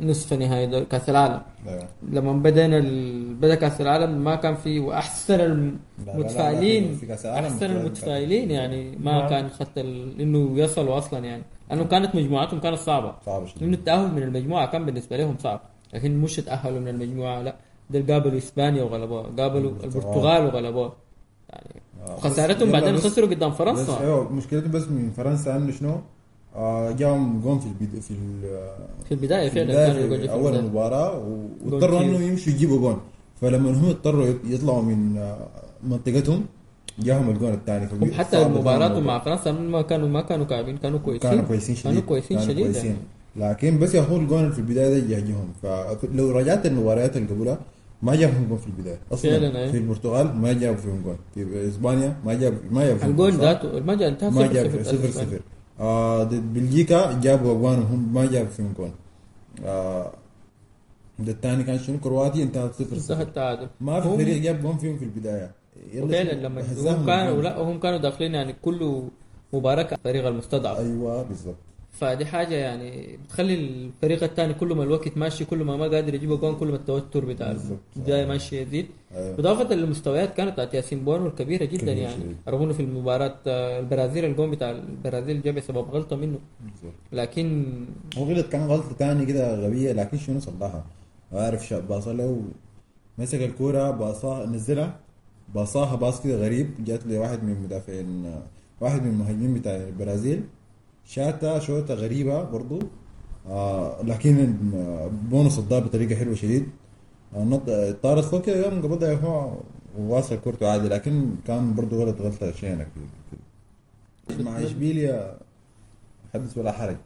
لنصف 0.00 0.32
نهائي 0.32 0.84
كأس 0.84 1.10
العالم. 1.10 1.40
أيوه 1.68 1.88
لما 2.12 2.32
بدينا 2.32 2.78
ال... 2.78 3.34
بدأ 3.34 3.54
كأس 3.54 3.80
العالم 3.80 4.24
ما 4.24 4.34
كان 4.34 4.54
في 4.54 4.80
وأحسن 4.80 5.36
لا، 5.36 5.44
لا، 5.44 6.06
لا، 6.06 6.14
المتفائلين 6.14 6.98
أحسن 7.24 7.66
المتفائلين 7.66 8.50
يعني 8.50 8.98
ما 9.00 9.12
نعم. 9.12 9.28
كان 9.28 9.48
خط 9.48 9.78
ال... 9.78 10.20
إنه 10.20 10.58
يصلوا 10.58 10.98
أصلا 10.98 11.24
يعني. 11.24 11.42
لأنه 11.70 11.84
كانت 11.84 12.14
مجموعاتهم 12.14 12.60
كانت 12.60 12.78
صعبة. 12.78 13.14
صعب 13.26 13.46
شديد 13.46 13.62
انه 13.62 13.76
التأهل 13.76 14.14
من 14.14 14.22
المجموعة 14.22 14.70
كان 14.70 14.86
بالنسبة 14.86 15.16
لهم 15.16 15.36
صعب. 15.38 15.60
لكن 15.94 16.16
مش 16.16 16.36
تأهلوا 16.36 16.80
من 16.80 16.88
المجموعة 16.88 17.42
لا. 17.42 17.54
ده 17.92 18.14
قابلوا 18.14 18.38
إسبانيا 18.38 18.82
وغلبوها 18.82 19.22
قابلوا 19.38 19.70
البرتغال. 19.84 20.46
وغلبوها 20.46 20.92
يعني 21.50 21.82
آه، 22.08 22.16
خسارتهم 22.20 22.70
بعدين 22.72 22.96
خسروا 22.96 23.28
قدام 23.28 23.50
فرنسا 23.52 24.00
أيوه 24.00 24.32
مشكلتهم 24.32 24.70
بس 24.70 24.82
من 24.88 25.10
فرنسا 25.16 25.56
انه 25.56 25.72
شنو؟ 25.72 25.96
آه 26.56 26.90
جاهم 26.90 27.40
جون 27.40 27.58
في 27.58 27.66
البداية 27.66 28.00
في 28.00 28.14
في 29.08 29.12
البداية 29.14 29.48
فعلا 29.48 30.32
أول 30.32 30.74
و- 30.74 31.48
واضطروا. 31.70 32.00
إنه 32.00 32.18
يمشوا 32.20 32.52
يجيبوا 32.52 32.78
جون 32.78 33.00
فلما 33.40 33.70
هم 33.70 33.84
اضطروا 33.88 34.26
يطلعوا 34.44 34.82
من 34.82 35.16
آه، 35.18 35.46
منطقتهم 35.84 36.44
جاهم 36.98 37.30
الجون 37.30 37.52
الثاني 37.52 37.88
هم 37.92 38.12
حتى 38.12 38.44
مباراتهم 38.44 39.04
مع 39.04 39.18
فرنسا 39.18 39.52
ما 39.52 39.82
كانوا 39.82 40.08
ما 40.08 40.20
كانوا 40.20 40.46
كعبين 40.46 40.76
كانوا 40.76 40.98
كويسين 40.98 41.30
كانوا 41.30 41.44
كويسين 41.44 41.76
شديد 41.76 41.92
كانوا 41.94 42.08
كويسين 42.08 42.40
شديد 42.40 42.64
كويسين. 42.64 42.96
يعني. 43.36 43.50
لكن 43.52 43.78
بس 43.78 43.94
يا 43.94 44.00
اخو 44.00 44.16
الجون 44.16 44.50
في 44.52 44.58
البداية 44.58 45.00
ده 45.00 45.34
فلو 45.62 46.30
رجعت 46.30 46.66
المباريات 46.66 47.16
اللي 47.16 47.28
قبلها 47.28 47.58
ما 48.02 48.14
جابهم 48.16 48.46
جون 48.48 48.58
في 48.58 48.66
البداية. 48.66 48.98
أصلا 49.12 49.30
فعلا، 49.30 49.58
أيوة. 49.58 49.70
في 49.72 49.78
البرتغال 49.78 50.36
ما 50.36 50.52
جابوا 50.52 50.80
فيهم 50.80 51.02
جون 51.04 51.16
في 51.34 51.68
إسبانيا 51.68 52.16
ما 52.24 52.34
جاب 52.34 52.54
ما 52.70 52.84
جاب 52.86 52.96
فيهم 52.96 53.10
الجول. 53.10 53.32
ذاته 53.32 53.80
ما 53.80 53.92
انتهى 54.08 54.30
ما 54.30 54.40
صفر 54.42 54.52
جاب 54.52 54.82
صفر 54.84 55.10
صفر 55.10 55.40
آه 55.80 56.22
ضد 56.24 56.54
بلجيكا 56.54 57.20
جابوا 57.20 57.52
اجوان 57.52 57.78
وهم 57.78 58.14
ما 58.14 58.26
جابوا 58.26 58.50
فيهم 58.50 58.72
جون 58.78 58.92
آه 59.64 60.12
ده 61.18 61.32
الثاني 61.32 61.62
كان 61.64 61.78
شنو؟ 61.78 61.98
كرواتيا 61.98 62.42
انتهت 62.44 62.74
صفر 62.74 62.98
صفر. 62.98 63.20
التعادل. 63.22 63.68
ما 63.80 64.00
في 64.00 64.08
هم- 64.08 64.16
فريق 64.16 64.42
جاب 64.42 64.62
جون 64.62 64.76
فيهم 64.76 64.96
في 64.98 65.04
البداية. 65.04 65.50
فعلا 65.92 66.32
لما 66.32 66.60
هم 66.62 67.06
كانوا. 67.06 67.42
لا 67.42 67.58
هم 67.58 67.78
كانوا 67.80 67.98
داخلين 67.98 68.34
يعني 68.34 68.52
كله 68.62 69.08
مباراة 69.52 69.82
كان 69.82 69.98
الفريق 69.98 70.26
المستضعف. 70.26 70.78
أيوه 70.78 71.22
بالضبط. 71.22 71.54
فدي 72.00 72.26
حاجة 72.26 72.54
يعني 72.54 73.16
بتخلي 73.24 73.54
الفريق 73.54 74.22
الثاني 74.24 74.54
كل 74.54 74.68
ما 74.74 74.82
الوقت 74.82 75.16
ماشي 75.16 75.44
كل 75.44 75.58
ما 75.64 75.76
ما 75.76 75.88
قادر 75.88 76.14
يجيب 76.14 76.40
جون 76.40 76.54
كل 76.56 76.66
ما 76.68 76.76
التوتر 76.76 77.24
بتاع. 77.24 77.56
جاي 78.06 78.26
ماشي 78.26 78.62
يزيد 78.62 78.86
أيوة. 79.14 79.38
اضافه 79.38 79.74
للمستويات 79.74 80.34
كانت 80.34 80.52
بتاعت 80.52 80.74
ياسين 80.74 81.04
بونو 81.04 81.26
الكبيرة 81.26 81.64
جدا 81.64 81.76
كبير 81.92 81.96
يعني. 81.96 82.36
رغم 82.48 82.62
إنه 82.62 82.72
في 82.72 82.80
المباراة 82.82 83.34
آه، 83.46 83.80
البرازيل 83.80 84.24
الجون 84.24 84.50
بتاع 84.50 84.70
البرازيل 84.70 85.42
جاب 85.42 85.54
بسبب 85.54 85.76
غلطة 85.90 86.16
منه 86.16 86.38
بالظبط 86.60 86.94
لكن 87.12 87.74
هو 88.18 88.24
غلط 88.24 88.46
كان 88.46 88.66
غلطة 88.66 88.92
تاني 88.98 89.26
كده 89.26 89.54
غبية 89.54 89.92
لكن 89.92 90.18
شنو 90.18 90.40
صلحها 90.40 90.84
عارف 91.32 91.66
شاب 91.66 91.88
باصة 91.88 92.12
له 92.12 92.40
مسك 93.18 93.42
الكورة 93.42 93.90
باصاها 93.90 94.46
نزلها 94.46 94.96
باصاها 95.54 95.96
باص 95.96 96.22
كده 96.22 96.36
غريب 96.36 96.70
جات 96.84 97.06
لي 97.06 97.18
واحد 97.18 97.44
من 97.44 97.62
مدافعين 97.64 98.32
واحد 98.80 99.02
من 99.02 99.08
المهاجمين 99.08 99.54
بتاع 99.54 99.76
البرازيل 99.76 100.42
شاتا 101.14 101.58
شوطة 101.58 101.94
غريبة 101.94 102.42
برضو. 102.42 102.78
آه 103.48 104.02
لكن 104.02 104.54
بونو 105.30 105.48
صدها 105.48 105.78
بطريقة 105.78 106.14
حلوة 106.16 106.34
شديد. 106.34 106.66
آه 107.36 107.44
نط 107.44 107.70
طارت 108.02 108.24
فوق 108.24 108.42
كده 108.46 108.64
يوم 108.66 108.82
قبضها 108.82 109.14
هو 109.14 109.52
وواصل 109.98 110.36
كورته 110.44 110.70
عادي 110.70 110.88
لكن 110.88 111.14
كان 111.46 111.74
برضو 111.74 112.02
غلط 112.02 112.20
غلطة 112.20 112.52
شينك 112.52 112.88
مع 114.40 114.62
إشبيليا 114.62 115.36
حدث 116.34 116.58
ولا 116.58 116.72
حرج. 116.72 116.96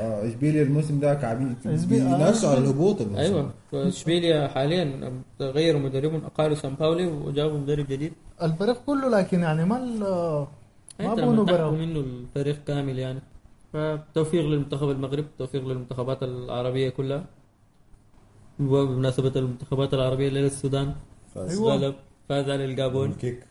آه 0.00 0.28
إشبيليا 0.28 0.62
الموسم 0.62 1.00
ده 1.00 1.14
كعبين 1.14 1.54
إشبيليا- 1.64 2.44
آه، 2.44 2.48
على 2.50 2.58
الهبوط 2.58 3.00
الموسم 3.00 3.20
أيوه. 3.20 3.50
إشبيليا 3.74 4.48
حاليا 4.48 5.12
غيروا 5.40 5.80
مدربهم 5.80 6.24
أقالوا 6.24 6.56
سان 6.56 6.74
باولي 6.74 7.06
وجابوا 7.06 7.58
مدرب 7.58 7.86
جديد. 7.88 8.12
الفريق 8.42 8.78
كله 8.86 9.08
لكن 9.08 9.40
يعني 9.40 9.64
ما 9.64 9.76
ال- 9.84 10.46
ما 11.00 11.14
بونو 11.14 11.44
منه 11.70 12.00
الفريق 12.00 12.58
كامل 12.66 12.98
يعني. 12.98 13.20
فتوفيق 13.72 14.44
للمنتخب 14.44 14.90
المغرب 14.90 15.24
توفيق 15.38 15.68
للمنتخبات 15.68 16.22
العربية 16.22 16.88
كلها. 16.90 17.24
وبمناسبة 18.60 19.32
المنتخبات 19.36 19.94
العربية 19.94 20.28
الليلة 20.28 20.46
السودان 20.46 20.94
فاز. 21.34 21.60
أيوة. 21.60 21.94
فاز 22.28 22.50
على 22.50 22.64
الجابون 22.64 23.10
الكيك 23.10 23.46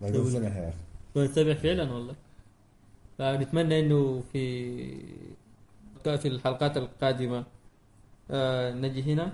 ما 0.00 0.12
سمح 0.12 0.56
يا 0.56 0.68
أخي. 0.68 0.76
ونتابع 1.14 1.54
فعلا 1.54 1.92
والله. 1.92 2.14
فنتمنى 3.18 3.80
إنه 3.80 4.22
في 4.32 4.76
في 6.04 6.28
الحلقات 6.28 6.76
القادمة 6.76 7.44
آه، 8.30 8.72
نجي 8.74 9.02
هنا. 9.02 9.32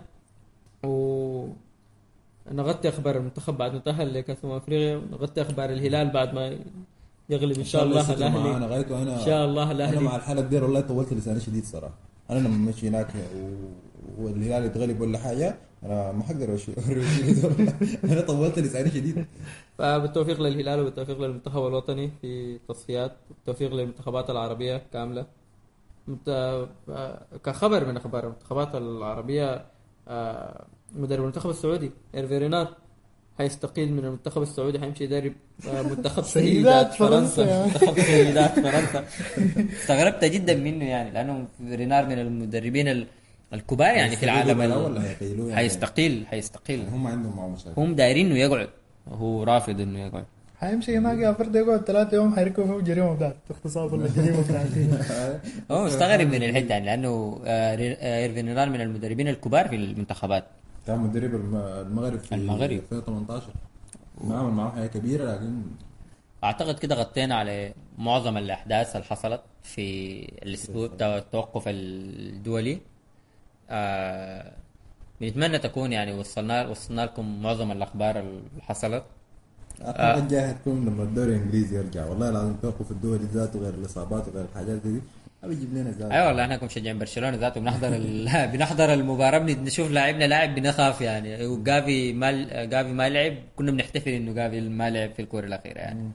ونغطي 0.85 2.89
أخبار 2.89 3.17
المنتخب 3.17 3.59
بعد 3.59 3.73
ما 3.73 3.79
تأهل 3.79 4.15
لكأس 4.15 4.45
أمم 4.45 4.53
أفريقيا 4.53 4.97
ونغطي 4.97 5.43
أخبار 5.43 5.71
الهلال 5.71 6.11
بعد 6.11 6.35
ما 6.35 6.59
يغلب 7.33 7.59
إن 7.59 7.65
شاء 7.65 7.83
الله 7.85 8.13
الأهلي. 8.15 8.67
غايته 8.67 9.03
أنا 9.03 9.21
إن 9.21 9.25
شاء 9.27 9.45
الله 9.47 9.63
أنا 9.63 9.73
الاهلي 9.73 10.01
مع 10.01 10.17
الحلقة 10.17 10.43
دي 10.47 10.59
والله 10.59 10.81
طولت 10.81 11.13
لساني 11.13 11.41
شديد 11.41 11.65
صراحة. 11.65 11.95
أنا 12.31 12.39
لما 12.39 12.71
مشي 12.71 12.89
هناك 12.89 13.11
والهلال 14.19 14.65
يتغلب 14.65 15.01
ولا 15.01 15.19
حاجة 15.19 15.57
أنا 15.83 16.13
ما 16.13 16.23
حقدر. 16.25 16.49
أنا 18.13 18.21
طولت 18.21 18.59
لساني 18.59 18.91
شديد. 18.91 19.27
فبالتوفيق 19.79 20.41
للهلال 20.41 20.81
وبالتوفيق 20.81 21.21
للمنتخب 21.21 21.67
الوطني 21.67 22.11
في 22.21 22.59
تصفيات. 22.69 23.13
بالتوفيق 23.31 23.75
للمنتخبات 23.75 24.31
العربية 24.31 24.83
كاملة. 24.93 25.27
مت- 26.09 26.69
كخبر 27.45 27.85
من 27.87 27.97
أخبار 27.97 28.25
المنتخبات 28.25 28.75
العربية 28.75 29.65
آه، 30.09 30.65
مدرب 30.95 31.21
المنتخب 31.21 31.51
السعودي 31.51 31.91
إيرفي 32.15 32.39
رينار 32.39 32.69
حيستقيل 33.39 33.93
من 33.93 34.05
المنتخب 34.05 34.43
السعودي 34.43 34.79
حيمشي 34.81 35.05
يدرب 35.05 35.33
آه، 35.69 35.83
منتخب 35.91 36.23
سيدات 36.25 36.95
فرنسا. 36.95 37.47
فرنسا 37.47 37.67
منتخب 37.67 38.01
سيدات 38.01 38.51
فرنسا. 38.61 39.05
استغربت 39.83 40.25
جدا 40.25 40.55
منه 40.55 40.85
يعني 40.85 41.11
لأنه 41.11 41.45
رينار 41.71 42.07
من 42.07 42.19
المدربين 42.19 42.89
ال- 42.89 43.07
الكبار 43.53 43.95
يعني 43.95 44.17
في 44.17 44.23
العالم 44.23 44.63
الأول 44.63 44.97
يعني. 44.97 45.55
حيستقيل 45.57 46.27
حيستقيل 46.27 46.87
هم 46.93 47.07
عندهم 47.07 47.37
معه 47.37 47.49
مشاكل 47.49 47.81
هم 47.81 47.95
دايرين 47.95 48.27
إنه 48.27 48.39
يقعد. 48.39 48.69
هو 49.09 49.43
رافض 49.43 49.81
إنه 49.81 49.99
يقعد. 50.07 50.25
حيمشي 50.61 50.99
هناك 50.99 51.19
يا 51.19 51.33
فرد 51.33 51.55
يقعد 51.57 51.81
ثلاثة 51.85 52.15
يوم 52.17 52.37
حيركبوا 52.37 52.79
فيه 52.81 52.85
جريمة 52.85 53.15
بتاعت 53.15 53.37
اغتصاب 53.51 53.93
ولا 53.93 54.09
جريمة 54.17 54.43
بتاعت 54.43 54.67
هو 55.71 55.85
مستغرب 55.85 56.27
من 56.29 56.43
الحتة 56.43 56.69
يعني 56.69 56.87
لأنه 56.87 57.41
آه، 57.47 57.77
آه، 57.77 58.23
إيرفين 58.23 58.49
رينار 58.49 58.71
من 58.71 58.81
المدربين 58.81 59.29
الكبار 59.29 59.69
في 59.69 59.77
المنتخبات. 59.77 60.45
كان 60.87 60.99
مدرب 60.99 61.35
الم- 61.35 61.57
المغرب 61.57 62.19
في 62.19 62.35
المغرب. 62.35 62.71
2018 62.93 63.51
ما 64.25 64.39
عمل 64.39 64.51
معه 64.53 64.71
حاجة 64.75 64.87
كبيرة 64.87 65.33
لكن 65.35 65.63
أعتقد 66.45 66.79
كده 66.79 66.95
غطينا 66.95 67.35
على 67.35 67.75
معظم 67.99 68.37
الأحداث 68.37 68.97
اللي 68.97 69.07
حصلت 69.07 69.41
في 69.63 70.19
الأسبوع 70.43 70.87
بتاع 70.87 71.19
التوقف 71.19 71.65
الدولي. 71.67 72.79
آه 73.71 74.53
بنتمنى 75.21 75.59
تكون 75.59 75.93
يعني 75.93 76.13
وصلنا 76.19 76.69
وصلنا 76.69 77.01
لكم 77.01 77.43
معظم 77.43 77.73
الأخبار 77.73 78.19
اللي 78.21 78.41
حصلت. 78.61 79.05
اخر 79.81 80.23
الجاي 80.23 80.51
هتكون 80.51 80.85
لما 80.87 81.03
الدوري 81.03 81.37
الإنجليزي 81.37 81.77
يرجع. 81.77 82.07
والله 82.07 82.29
العظيم 82.29 82.57
توقف 82.63 82.91
الدوري 82.91 83.25
ذاته 83.25 83.59
غير 83.59 83.75
الإصابات 83.75 84.29
وغير 84.29 84.45
الحاجات 84.45 84.77
دي 84.83 85.01
بيجيب 85.49 85.75
لنا 85.75 85.91
زاد 85.91 86.11
اي 86.13 86.17
أيوة 86.17 86.27
والله 86.29 86.43
إحنا 86.45 86.57
كمشجعين 86.57 86.99
برشلونة 86.99 87.37
ذاته 87.37 87.61
بنحضر 87.61 87.89
ال... 87.97 88.29
بنحضر 88.53 88.93
المباراة 88.95 89.39
بن- 89.39 89.65
نشوف 89.65 89.91
لاعبنا 89.91 90.25
لاعب 90.25 90.55
بنخاف 90.55 91.01
يعني. 91.01 91.47
وجافي 91.47 92.13
ما 92.13 92.31
جافي 92.65 92.93
ما 92.93 93.09
لعب 93.09 93.35
كنا 93.57 93.71
بنحتفل 93.71 94.11
إنه 94.11 94.33
جافي 94.33 94.61
ما 94.61 94.91
لعب 94.91 95.13
في 95.13 95.23
الكورة 95.23 95.47
الأخيرة 95.47 95.79
يعني. 95.79 96.11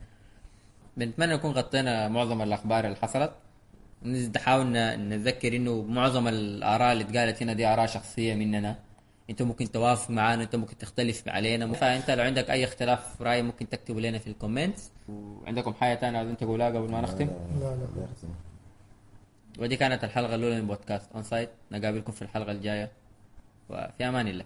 بنتمنى 0.98 1.34
نكون 1.34 1.52
غطينا 1.52 2.08
معظم 2.08 2.42
الأخبار 2.42 2.86
اللي 2.86 2.96
حصلت. 2.96 3.32
نحاول 4.36 4.66
نذكر 5.10 5.56
إنه 5.56 5.82
معظم 5.82 6.28
الآراء 6.28 6.94
اللي 6.94 7.04
اتقالت 7.04 7.44
هنا 7.44 7.54
دي 7.54 7.66
آراء 7.68 7.86
شخصية 7.86 8.36
مننا. 8.36 8.76
أنت 9.30 9.42
ممكن 9.42 9.72
توافق 9.72 10.10
معانا 10.12 10.44
أنت 10.44 10.56
ممكن 10.56 10.78
تختلف 10.78 11.24
علينا. 11.28 11.74
فأنت 11.74 12.12
لو 12.12 12.24
عندك 12.24 12.50
أي 12.50 12.63
اختلاف 12.63 13.22
رأي 13.22 13.42
ممكن 13.42 13.70
تكتبه 13.70 14.02
لنا 14.02 14.18
في 14.18 14.28
ال 14.28 14.34
comments. 14.34 14.91
وعندكم 15.10 15.74
حاجة 15.74 15.96
ثانية 15.98 16.18
عايزين 16.18 16.38
تقولها 16.38 16.68
قبل 16.68 16.92
ما 16.92 17.02
نختم؟ 17.02 17.26
لا 17.26 17.60
لا. 17.60 18.04
يحسن. 18.04 18.28
ودي 19.58 19.78
كانت 19.78 20.04
الحلقة 20.04 20.36
الأولى 20.36 20.62
من 20.62 20.67
بودكاست 20.67 21.12
أونسايد 21.12 21.50
نقابلكم 21.72 22.12
في 22.12 22.22
الحلقة 22.22 22.52
الجاية. 22.52 22.91
وفي 23.70 24.08
أمان 24.08 24.28
الله. 24.28 24.46